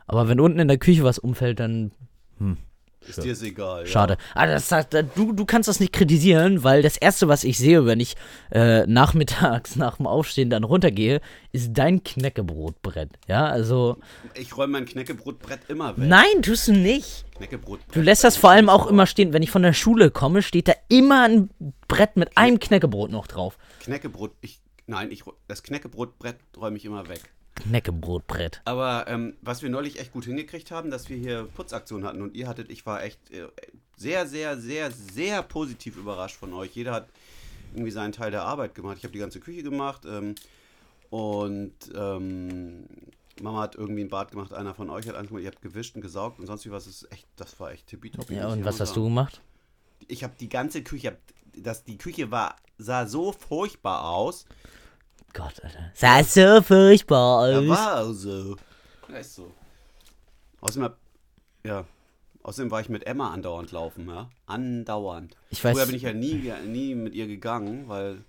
[0.07, 1.91] Aber wenn unten in der Küche was umfällt, dann
[3.07, 3.85] Ist dir es egal.
[3.87, 4.17] schade.
[4.33, 7.85] Ah, das sagt, du, du kannst das nicht kritisieren, weil das erste, was ich sehe,
[7.85, 8.15] wenn ich
[8.51, 13.09] äh, nachmittags nach dem Aufstehen dann runtergehe, ist dein Knäckebrotbrett.
[13.27, 13.97] Ja, also
[14.33, 14.41] Ja.
[14.41, 16.03] Ich räume mein Knäckebrotbrett immer weg.
[16.07, 17.25] nein, tust du nicht.
[17.37, 17.95] Knäckebrotbrett.
[17.95, 20.67] Du lässt das vor allem auch immer stehen, wenn ich von der Schule komme, steht
[20.67, 21.49] da immer ein
[21.87, 23.57] Brett mit einem Knäckebrot noch drauf.
[23.81, 27.21] Knäckebrot, ich, nein, ich, das Knäckebrotbrett räume ich immer weg.
[27.55, 28.61] Knäckebrotbrett.
[28.65, 32.35] Aber ähm, was wir neulich echt gut hingekriegt haben, dass wir hier Putzaktion hatten und
[32.35, 33.47] ihr hattet, ich war echt äh,
[33.97, 36.75] sehr, sehr, sehr, sehr positiv überrascht von euch.
[36.75, 37.09] Jeder hat
[37.73, 38.97] irgendwie seinen Teil der Arbeit gemacht.
[38.97, 40.35] Ich habe die ganze Küche gemacht ähm,
[41.09, 42.85] und ähm,
[43.41, 46.01] Mama hat irgendwie ein Bad gemacht, einer von euch hat gemacht, ihr habt gewischt und
[46.01, 46.87] gesaugt und sonst wie was.
[46.87, 48.35] Ist echt, das war echt tippitoppi.
[48.35, 49.41] Ja, und was hast du gemacht?
[50.07, 51.17] Ich habe die ganze Küche, hab,
[51.57, 54.45] das, die Küche war, sah so furchtbar aus.
[55.35, 55.91] Gott, Alter.
[55.93, 57.67] Sah so furchtbar Ja, aus.
[57.67, 58.55] war so.
[59.09, 59.51] Ja, ist so.
[60.61, 60.89] Außerdem,
[61.65, 61.85] ja,
[62.41, 64.29] außerdem war ich mit Emma andauernd laufen, ja.
[64.47, 65.35] Andauernd.
[65.49, 68.23] Ich weiß- Früher bin ich ja nie, nie mit ihr gegangen, weil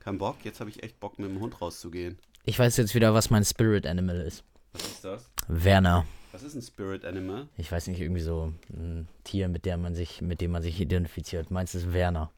[0.00, 0.36] kein Bock.
[0.44, 2.18] Jetzt habe ich echt Bock, mit dem Hund rauszugehen.
[2.44, 4.42] Ich weiß jetzt wieder, was mein Spirit Animal ist.
[4.72, 5.30] Was ist das?
[5.48, 6.06] Werner.
[6.32, 7.48] Was ist ein Spirit Animal?
[7.56, 10.80] Ich weiß nicht, irgendwie so ein Tier, mit, der man sich, mit dem man sich
[10.80, 11.50] identifiziert.
[11.50, 12.30] Meins ist Werner.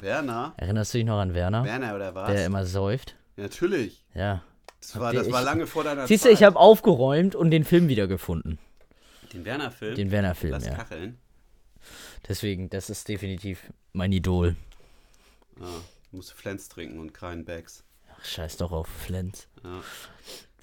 [0.00, 0.54] Werner?
[0.56, 1.64] Erinnerst du dich noch an Werner?
[1.64, 2.30] Werner oder was?
[2.30, 3.14] Der immer säuft?
[3.36, 4.02] Ja, natürlich.
[4.14, 4.42] Ja.
[4.80, 6.38] Das war, das war ich- lange vor deiner Siehst du, Zeit.
[6.38, 8.58] ich habe aufgeräumt und den Film wiedergefunden.
[9.32, 9.94] Den Werner-Film.
[9.94, 10.74] Den Werner-Film, ja.
[10.74, 11.18] Kacheln.
[12.28, 14.56] Deswegen, das ist definitiv mein Idol.
[15.60, 15.64] Ah,
[16.10, 17.84] du musst Flens trinken und keinen Bags.
[18.12, 19.48] Ach, scheiß doch auf Flens.
[19.62, 19.80] Ja.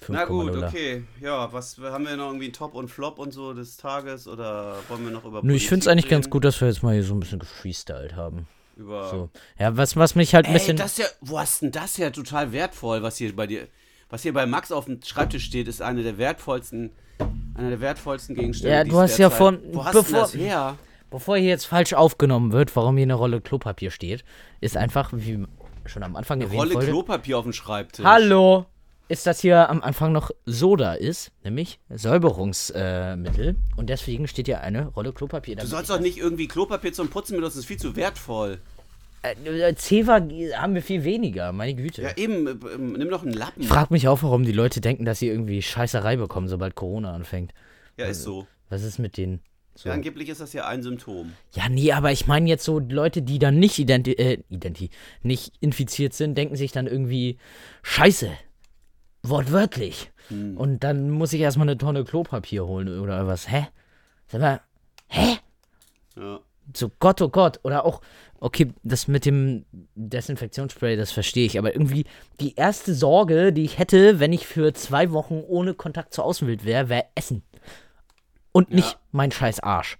[0.00, 0.12] 5,0.
[0.12, 1.04] Na gut, okay.
[1.20, 5.04] Ja, was haben wir noch irgendwie Top und Flop und so des Tages oder wollen
[5.04, 7.04] wir noch über Nö, ich finde es eigentlich ganz gut, dass wir jetzt mal hier
[7.04, 8.46] so ein bisschen gefreestylt haben.
[8.76, 9.30] Über So.
[9.58, 10.76] Ja, was, was mich halt ein bisschen.
[10.76, 13.68] das ja, wo hast denn das ja total wertvoll, was hier bei dir,
[14.10, 16.90] was hier bei Max auf dem Schreibtisch steht, ist eine der wertvollsten,
[17.54, 18.74] einer der wertvollsten Gegenstände.
[18.74, 20.76] Ja, du hast ja von- Wo hast bevor- das her?
[21.10, 24.24] Bevor hier jetzt falsch aufgenommen wird, warum hier eine Rolle Klopapier steht,
[24.60, 25.44] ist einfach, wie
[25.86, 26.86] schon am Anfang erwähnt Rolle wurde.
[26.86, 28.04] Klopapier auf dem Schreibtisch.
[28.04, 28.66] Hallo!
[29.08, 32.82] Ist, dass hier am Anfang noch Soda ist, nämlich Säuberungsmittel.
[32.82, 33.56] Äh, Mittel.
[33.76, 35.56] und deswegen steht hier eine Rolle Klopapier.
[35.56, 38.60] Du sollst doch nicht irgendwie Klopapier zum Putzen benutzen, das ist viel zu wertvoll.
[39.24, 40.20] Äh, Zewa
[40.56, 42.02] haben wir viel weniger, meine Güte.
[42.02, 43.62] Ja, eben, äh, ähm, nimm doch einen Lappen.
[43.62, 47.14] Ich frage mich auch, warum die Leute denken, dass sie irgendwie Scheißerei bekommen, sobald Corona
[47.14, 47.52] anfängt.
[47.96, 48.46] Ja, ist so.
[48.68, 49.40] Was ist mit denen?
[49.76, 49.88] So.
[49.88, 51.32] Ja, angeblich ist das ja ein Symptom.
[51.52, 54.90] Ja, nee, aber ich meine jetzt so Leute, die dann nicht identi äh, identi
[55.22, 57.38] nicht infiziert sind, denken sich dann irgendwie
[57.82, 58.30] Scheiße.
[59.28, 60.12] Wortwörtlich.
[60.28, 60.56] Hm.
[60.56, 63.50] Und dann muss ich erstmal eine Tonne Klopapier holen oder was.
[63.50, 63.66] Hä?
[64.28, 64.60] Sag mal,
[65.08, 65.38] hä?
[66.16, 66.40] Ja.
[66.74, 67.60] So Gott, oh Gott.
[67.62, 68.00] Oder auch,
[68.40, 71.58] okay, das mit dem Desinfektionsspray, das verstehe ich.
[71.58, 72.04] Aber irgendwie
[72.40, 76.64] die erste Sorge, die ich hätte, wenn ich für zwei Wochen ohne Kontakt zur Außenwelt
[76.64, 77.42] wäre, wäre Essen.
[78.52, 78.76] Und Ja.
[78.76, 79.98] nicht mein scheiß Arsch.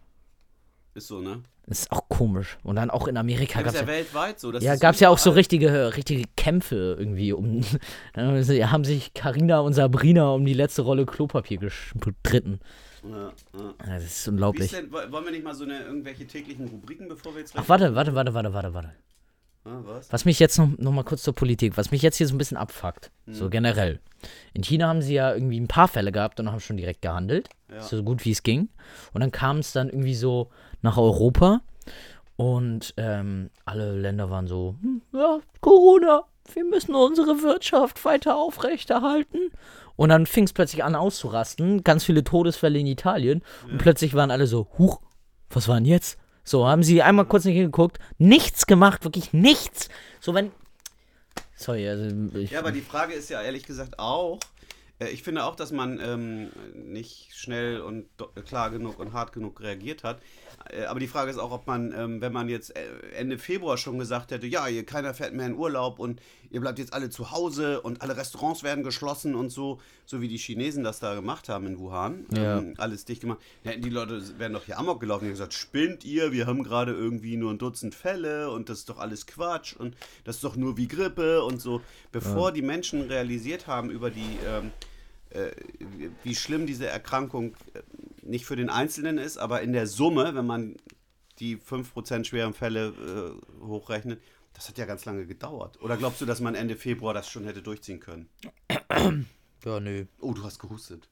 [0.94, 1.42] Ist so, ne?
[1.66, 2.58] Das ist auch komisch.
[2.62, 4.52] Und dann auch in Amerika Das gab es ja ja, weltweit so.
[4.52, 7.62] Ja, ist gab's ja auch so richtige, richtige Kämpfe irgendwie um.
[8.12, 8.22] Da
[8.70, 12.60] haben sich Karina und Sabrina um die letzte Rolle Klopapier gestritten.
[13.08, 13.74] Ja, ja.
[13.86, 14.70] Das ist unglaublich.
[14.70, 17.68] denn, wo- wollen wir nicht mal so eine, irgendwelche täglichen Rubriken, bevor wir jetzt Ach,
[17.68, 18.92] warte, warte, warte, warte, warte, warte.
[19.66, 20.12] Ah, was?
[20.12, 22.38] Was mich jetzt noch, noch mal kurz zur Politik, was mich jetzt hier so ein
[22.38, 23.34] bisschen abfuckt, Hm.
[23.34, 24.00] so generell.
[24.52, 27.48] In China haben sie ja irgendwie ein paar Fälle gehabt und haben schon direkt gehandelt,
[27.70, 27.80] Ja.
[27.80, 28.68] so gut wie es ging.
[29.14, 30.50] Und dann kam es dann irgendwie so
[30.84, 31.62] nach Europa
[32.36, 39.50] und ähm, alle Länder waren so, hm, ja, Corona, wir müssen unsere Wirtschaft weiter aufrechterhalten.
[39.96, 43.42] Und dann fing es plötzlich an auszurasten, ganz viele Todesfälle in Italien.
[43.70, 45.00] Und plötzlich waren alle so, huch,
[45.48, 46.18] was war denn jetzt?
[46.42, 49.88] So, haben sie einmal kurz nicht hingeguckt, nichts gemacht, wirklich nichts.
[50.20, 50.50] So, wenn.
[51.56, 52.10] Sorry, also.
[52.34, 54.38] Ich, Ja, aber die Frage ist ja ehrlich gesagt auch,
[55.10, 58.06] ich finde auch, dass man ähm, nicht schnell und
[58.46, 60.20] klar genug und hart genug reagiert hat.
[60.70, 62.82] Äh, aber die Frage ist auch, ob man, ähm, wenn man jetzt äh,
[63.16, 66.78] Ende Februar schon gesagt hätte, ja, ihr, keiner fährt mehr in Urlaub und ihr bleibt
[66.78, 70.84] jetzt alle zu Hause und alle Restaurants werden geschlossen und so, so wie die Chinesen
[70.84, 72.58] das da gemacht haben in Wuhan, Ja.
[72.58, 73.40] ähm, alles dicht gemacht.
[73.64, 76.92] Ja, die Leute wären doch hier Amok gelaufen und gesagt, spinnt ihr, wir haben gerade
[76.92, 80.56] irgendwie nur ein Dutzend Fälle und das ist doch alles Quatsch und das ist doch
[80.56, 81.80] nur wie Grippe und so.
[82.12, 84.70] Bevor die Menschen realisiert haben über die, ähm, äh,
[85.98, 87.80] wie- wie schlimm diese Erkrankung äh,
[88.22, 90.76] nicht für den Einzelnen ist, aber in der Summe, wenn man
[91.38, 92.88] die 5% schweren Fälle
[93.60, 94.20] äh, hochrechnet,
[94.54, 95.80] das hat ja ganz lange gedauert.
[95.82, 98.28] Oder glaubst du, dass man Ende Februar das schon hätte durchziehen können?
[99.64, 100.06] ja, nö.
[100.20, 101.08] Oh, du hast gehustet.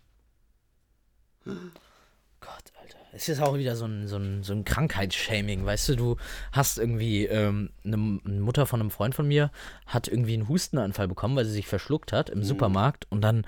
[1.44, 2.98] Gott, Alter.
[3.12, 6.16] Es ist auch wieder so ein, so ein, so ein Krankheitsshaming, weißt du, du
[6.52, 9.50] hast irgendwie, ähm, eine, eine Mutter von einem Freund von mir
[9.86, 13.46] hat irgendwie einen Hustenanfall bekommen, weil sie sich verschluckt hat im Supermarkt und dann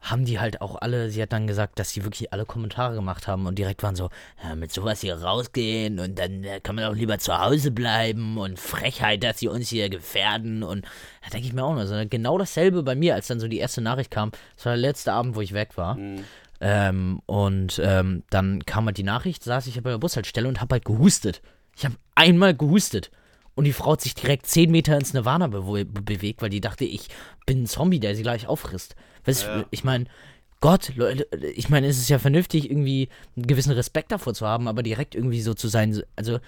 [0.00, 3.26] haben die halt auch alle, sie hat dann gesagt, dass sie wirklich alle Kommentare gemacht
[3.26, 4.10] haben und direkt waren so,
[4.42, 8.38] ja, mit sowas hier rausgehen und dann äh, kann man auch lieber zu Hause bleiben
[8.38, 10.84] und Frechheit, dass sie uns hier gefährden und
[11.24, 13.58] da denke ich mir auch nur, so, genau dasselbe bei mir, als dann so die
[13.58, 15.96] erste Nachricht kam, das war der letzte Abend, wo ich weg war.
[16.60, 20.72] Ähm, und ähm, dann kam halt die Nachricht, saß ich bei der Bushaltestelle und hab
[20.72, 21.42] halt gehustet.
[21.76, 23.10] Ich habe einmal gehustet.
[23.56, 26.84] Und die Frau hat sich direkt 10 Meter ins Nirvana be bewegt, weil die dachte,
[26.84, 27.08] ich
[27.46, 28.94] bin ein Zombie, der sie gleich auffrisst.
[29.24, 29.64] Weißt du, Ja.
[29.70, 30.04] ich meine,
[30.60, 34.68] Gott, Leute, ich meine, es ist ja vernünftig, irgendwie einen gewissen Respekt davor zu haben,
[34.68, 36.38] aber direkt irgendwie so zu sein, also,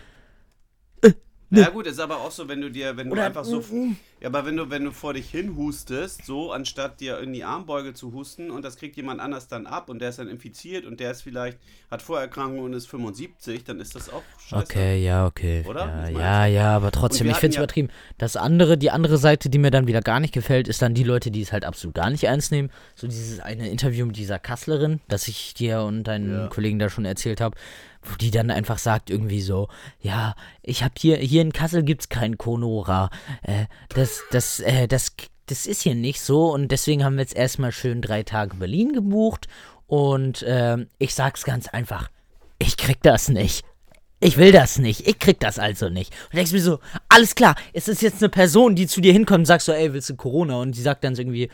[1.51, 3.63] Ja gut, ist aber auch so, wenn du dir, wenn du Oder- einfach so,
[4.21, 7.43] ja, aber wenn du, wenn du vor dich hin hustest, so anstatt dir in die
[7.45, 10.85] Armbeuge zu husten und das kriegt jemand anders dann ab und der ist dann infiziert
[10.85, 11.57] und der ist vielleicht
[11.91, 14.63] hat Vorerkrankungen und ist 75, dann ist das auch scheiße.
[14.63, 15.65] Okay, ja, okay.
[15.67, 16.11] Oder?
[16.11, 17.89] Ja, ja, ja, aber trotzdem, ich finde es ja- übertrieben.
[18.19, 21.05] Das andere, die andere Seite, die mir dann wieder gar nicht gefällt, ist dann die
[21.05, 22.71] Leute, die es halt absolut gar nicht ernst nehmen.
[22.95, 26.47] So dieses eine Interview mit dieser Kasslerin, das ich dir und deinen Ja.
[26.49, 27.57] Kollegen da schon erzählt habe,
[28.11, 29.69] wo die dann einfach sagt irgendwie so,
[30.01, 33.11] ja, ich hab hier, hier in Kassel gibt's kein Conora.
[33.43, 35.13] Äh, das, das, äh, das,
[35.47, 38.93] das ist hier nicht so und deswegen haben wir jetzt erstmal schön drei Tage Berlin
[38.93, 39.49] gebucht
[39.87, 42.11] und ähm, ich sag's ganz einfach,
[42.59, 43.65] ich krieg das nicht.
[44.21, 45.07] Ich will das nicht.
[45.07, 46.13] Ich krieg das also nicht.
[46.25, 49.41] Und denkst mir so, alles klar, es ist jetzt eine Person, die zu dir hinkommt
[49.41, 50.57] und sagt so, ey, willst du Corona?
[50.57, 51.51] Und die sagt dann so irgendwie,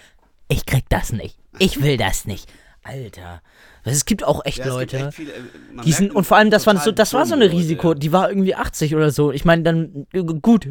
[0.49, 1.39] ich krieg das nicht.
[1.59, 2.51] Ich will das nicht.
[2.85, 3.43] Alter.
[3.87, 5.07] Es gibt auch echt Ja, es gibt Leute.
[5.09, 7.51] echt viele, äh, Die sind, und vor allem, das war so, das war so eine
[7.51, 7.95] Risiko, ja.
[7.95, 9.31] die war irgendwie 80 oder so.
[9.31, 10.67] Ich meine, dann, äh, gut,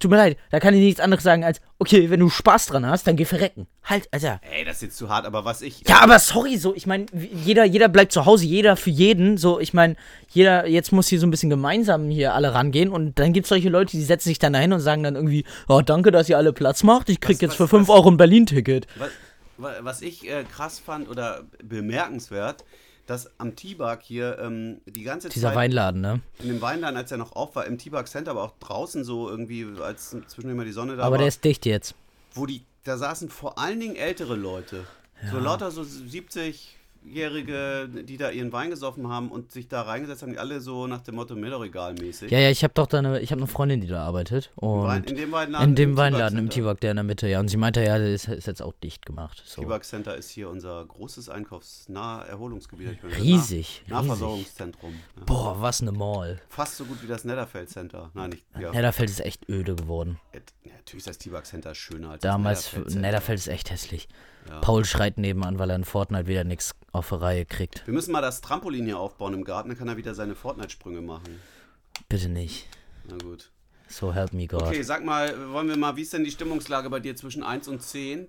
[0.00, 2.84] tut mir leid, da kann ich nichts anderes sagen als, okay, wenn du Spaß dran
[2.84, 3.68] hast, dann geh verrecken.
[3.84, 4.40] Halt, Alter.
[4.52, 7.06] Ey, das ist jetzt zu hart, aber was ich Ja, aber sorry, so, ich meine,
[7.44, 9.94] jeder, jeder bleibt zu Hause, jeder für jeden, so, ich meine,
[10.30, 13.68] jeder, jetzt muss hier so ein bisschen gemeinsam hier alle rangehen und dann gibt's solche
[13.68, 16.52] Leute, die setzen sich dann dahin und sagen dann irgendwie, oh, danke, dass ihr alle
[16.52, 18.88] Platz macht, ich krieg Was- jetzt was- für 5 was- Euro ein Berlin-Ticket.
[18.98, 19.12] Was, wa-
[19.58, 22.64] was ich äh, krass fand oder bemerkenswert,
[23.06, 26.20] dass am T-Bag hier ähm, die ganze Dieser Zeit Weinladen, ne?
[26.40, 29.28] in dem Weinladen, als er noch auf war, im T-Bag Center, aber auch draußen so
[29.28, 31.94] irgendwie, als zwischendurch mal die Sonne da Aber war, der ist dicht jetzt.
[32.34, 34.84] wo die, da saßen vor allen Dingen ältere Leute.
[35.30, 35.82] So lauter so
[37.06, 40.86] 70-Jährige, die da ihren Wein gesoffen haben und sich da reingesetzt haben, die alle so
[40.86, 42.30] nach dem Motto mir doch egal mäßig.
[42.30, 45.08] Ja, ja, ich habe doch da eine, ich habe eine Freundin, die da arbeitet und
[45.08, 45.68] in dem Weinladen.
[45.68, 47.98] in dem im Weinladen im Tibak, der in der Mitte, ja, und sie meinte, ja,
[47.98, 49.42] der ist, jetzt auch dicht gemacht.
[49.46, 49.62] So.
[49.62, 52.92] T-Bag Center ist hier unser großes Einkaufsnahe Erholungsgebiet.
[52.92, 53.82] Ich meine, Riesig, riesig.
[53.88, 54.92] Nah Nahversorgungszentrum.
[55.16, 55.22] Ja.
[55.24, 56.40] Boah, was eine Mall.
[56.48, 58.10] Fast so gut wie das Netherfeld Center.
[58.14, 58.44] Nein, nicht.
[58.58, 58.72] Ja.
[58.72, 60.18] Netherfeld ist echt öde geworden.
[60.32, 60.40] Ja,
[60.76, 63.06] natürlich ist das T-Bag Center schöner als Damals, das Netherfeld Center.
[63.06, 64.08] Netherfeld ist echt hässlich.
[64.48, 64.60] Ja.
[64.60, 67.86] Paul schreit nebenan, weil er in Fortnite wieder nichts auf die Reihe kriegt.
[67.86, 71.00] Wir müssen mal das Trampolin hier aufbauen im Garten, dann kann er wieder seine Fortnite-Sprünge
[71.02, 71.40] machen.
[72.08, 72.66] Bitte nicht.
[73.08, 73.50] Na gut.
[73.88, 74.62] So help me God.
[74.62, 77.68] Okay, sag mal, wollen wir mal, wie ist denn die Stimmungslage bei dir zwischen 1
[77.68, 78.28] und 10?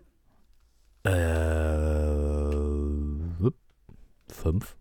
[1.03, 1.09] Äh,
[4.27, 4.75] fünf?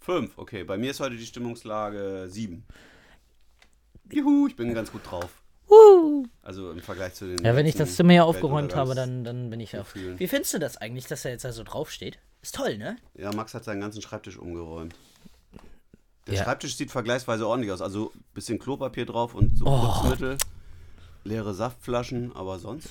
[0.00, 0.64] 5, okay.
[0.64, 2.64] Bei mir ist heute die Stimmungslage 7.
[4.10, 5.42] Juhu, ich bin ganz gut drauf.
[6.42, 7.44] Also im Vergleich zu den.
[7.44, 9.84] Ja, wenn ich das Zimmer hier aufgeräumt habe, dann, dann bin ich ja.
[10.16, 12.18] Wie findest du das eigentlich, dass er jetzt da so draufsteht?
[12.42, 12.96] Ist toll, ne?
[13.14, 14.94] Ja, Max hat seinen ganzen Schreibtisch umgeräumt.
[16.26, 16.44] Der Ja.
[16.44, 17.82] Schreibtisch sieht vergleichsweise ordentlich aus.
[17.82, 19.92] Also bisschen Klopapier drauf und so Oh.
[20.00, 20.38] Putzmittel,
[21.24, 22.88] leere Saftflaschen, aber sonst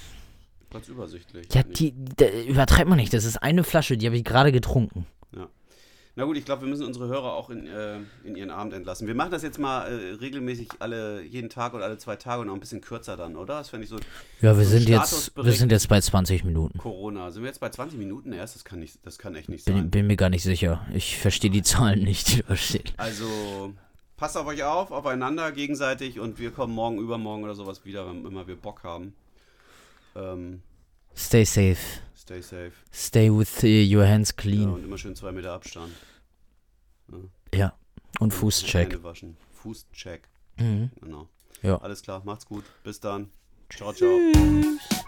[0.71, 1.47] ganz übersichtlich.
[1.53, 3.13] Ja, die, da, übertreibt man nicht.
[3.13, 5.05] Das ist eine Flasche, die habe ich gerade getrunken.
[6.17, 9.05] Na gut, ich glaube, wir müssen unsere Hörer auch in, äh, in ihren Abend entlassen.
[9.05, 12.49] Wir machen das jetzt mal äh, regelmäßig alle jeden Tag oder alle zwei Tage und
[12.49, 13.59] auch ein bisschen kürzer dann, oder?
[13.59, 13.97] Das fände ich so.
[14.41, 16.79] Ja, wir so sind jetzt, wir sind jetzt bei 20 Minuten.
[16.79, 17.29] Corona.
[17.29, 18.55] Sind wir jetzt bei 20 Minuten erst?
[18.55, 19.75] Das kann, nicht, das kann echt nicht sein.
[19.75, 20.87] Bin, bin mir gar nicht sicher.
[20.91, 22.89] Ich verstehe die Zahlen nicht, die da stehen.
[22.97, 23.75] Also,
[24.17, 28.25] passt auf euch auf, aufeinander gegenseitig und wir kommen morgen, übermorgen oder sowas wieder, wenn
[28.25, 29.13] immer wir Bock haben.
[30.15, 30.63] Ähm,
[31.17, 32.01] Stay safe.
[32.15, 32.73] stay safe.
[32.93, 34.69] Stay with uh, your hands Ja, clean.
[34.69, 35.91] und immer schön zwei Meter Abstand.
[37.53, 37.73] Ja.
[38.19, 38.91] Und Fußcheck.
[38.91, 39.37] Hände waschen.
[39.53, 40.27] Fußcheck.
[40.57, 40.91] Mhm.
[41.01, 41.27] Genau.
[41.63, 41.77] Ja.
[41.77, 42.63] Alles klar, macht's gut.
[42.83, 43.29] Bis dann.
[43.69, 44.17] Ciao, ciao.
[44.33, 45.03] Tschüss.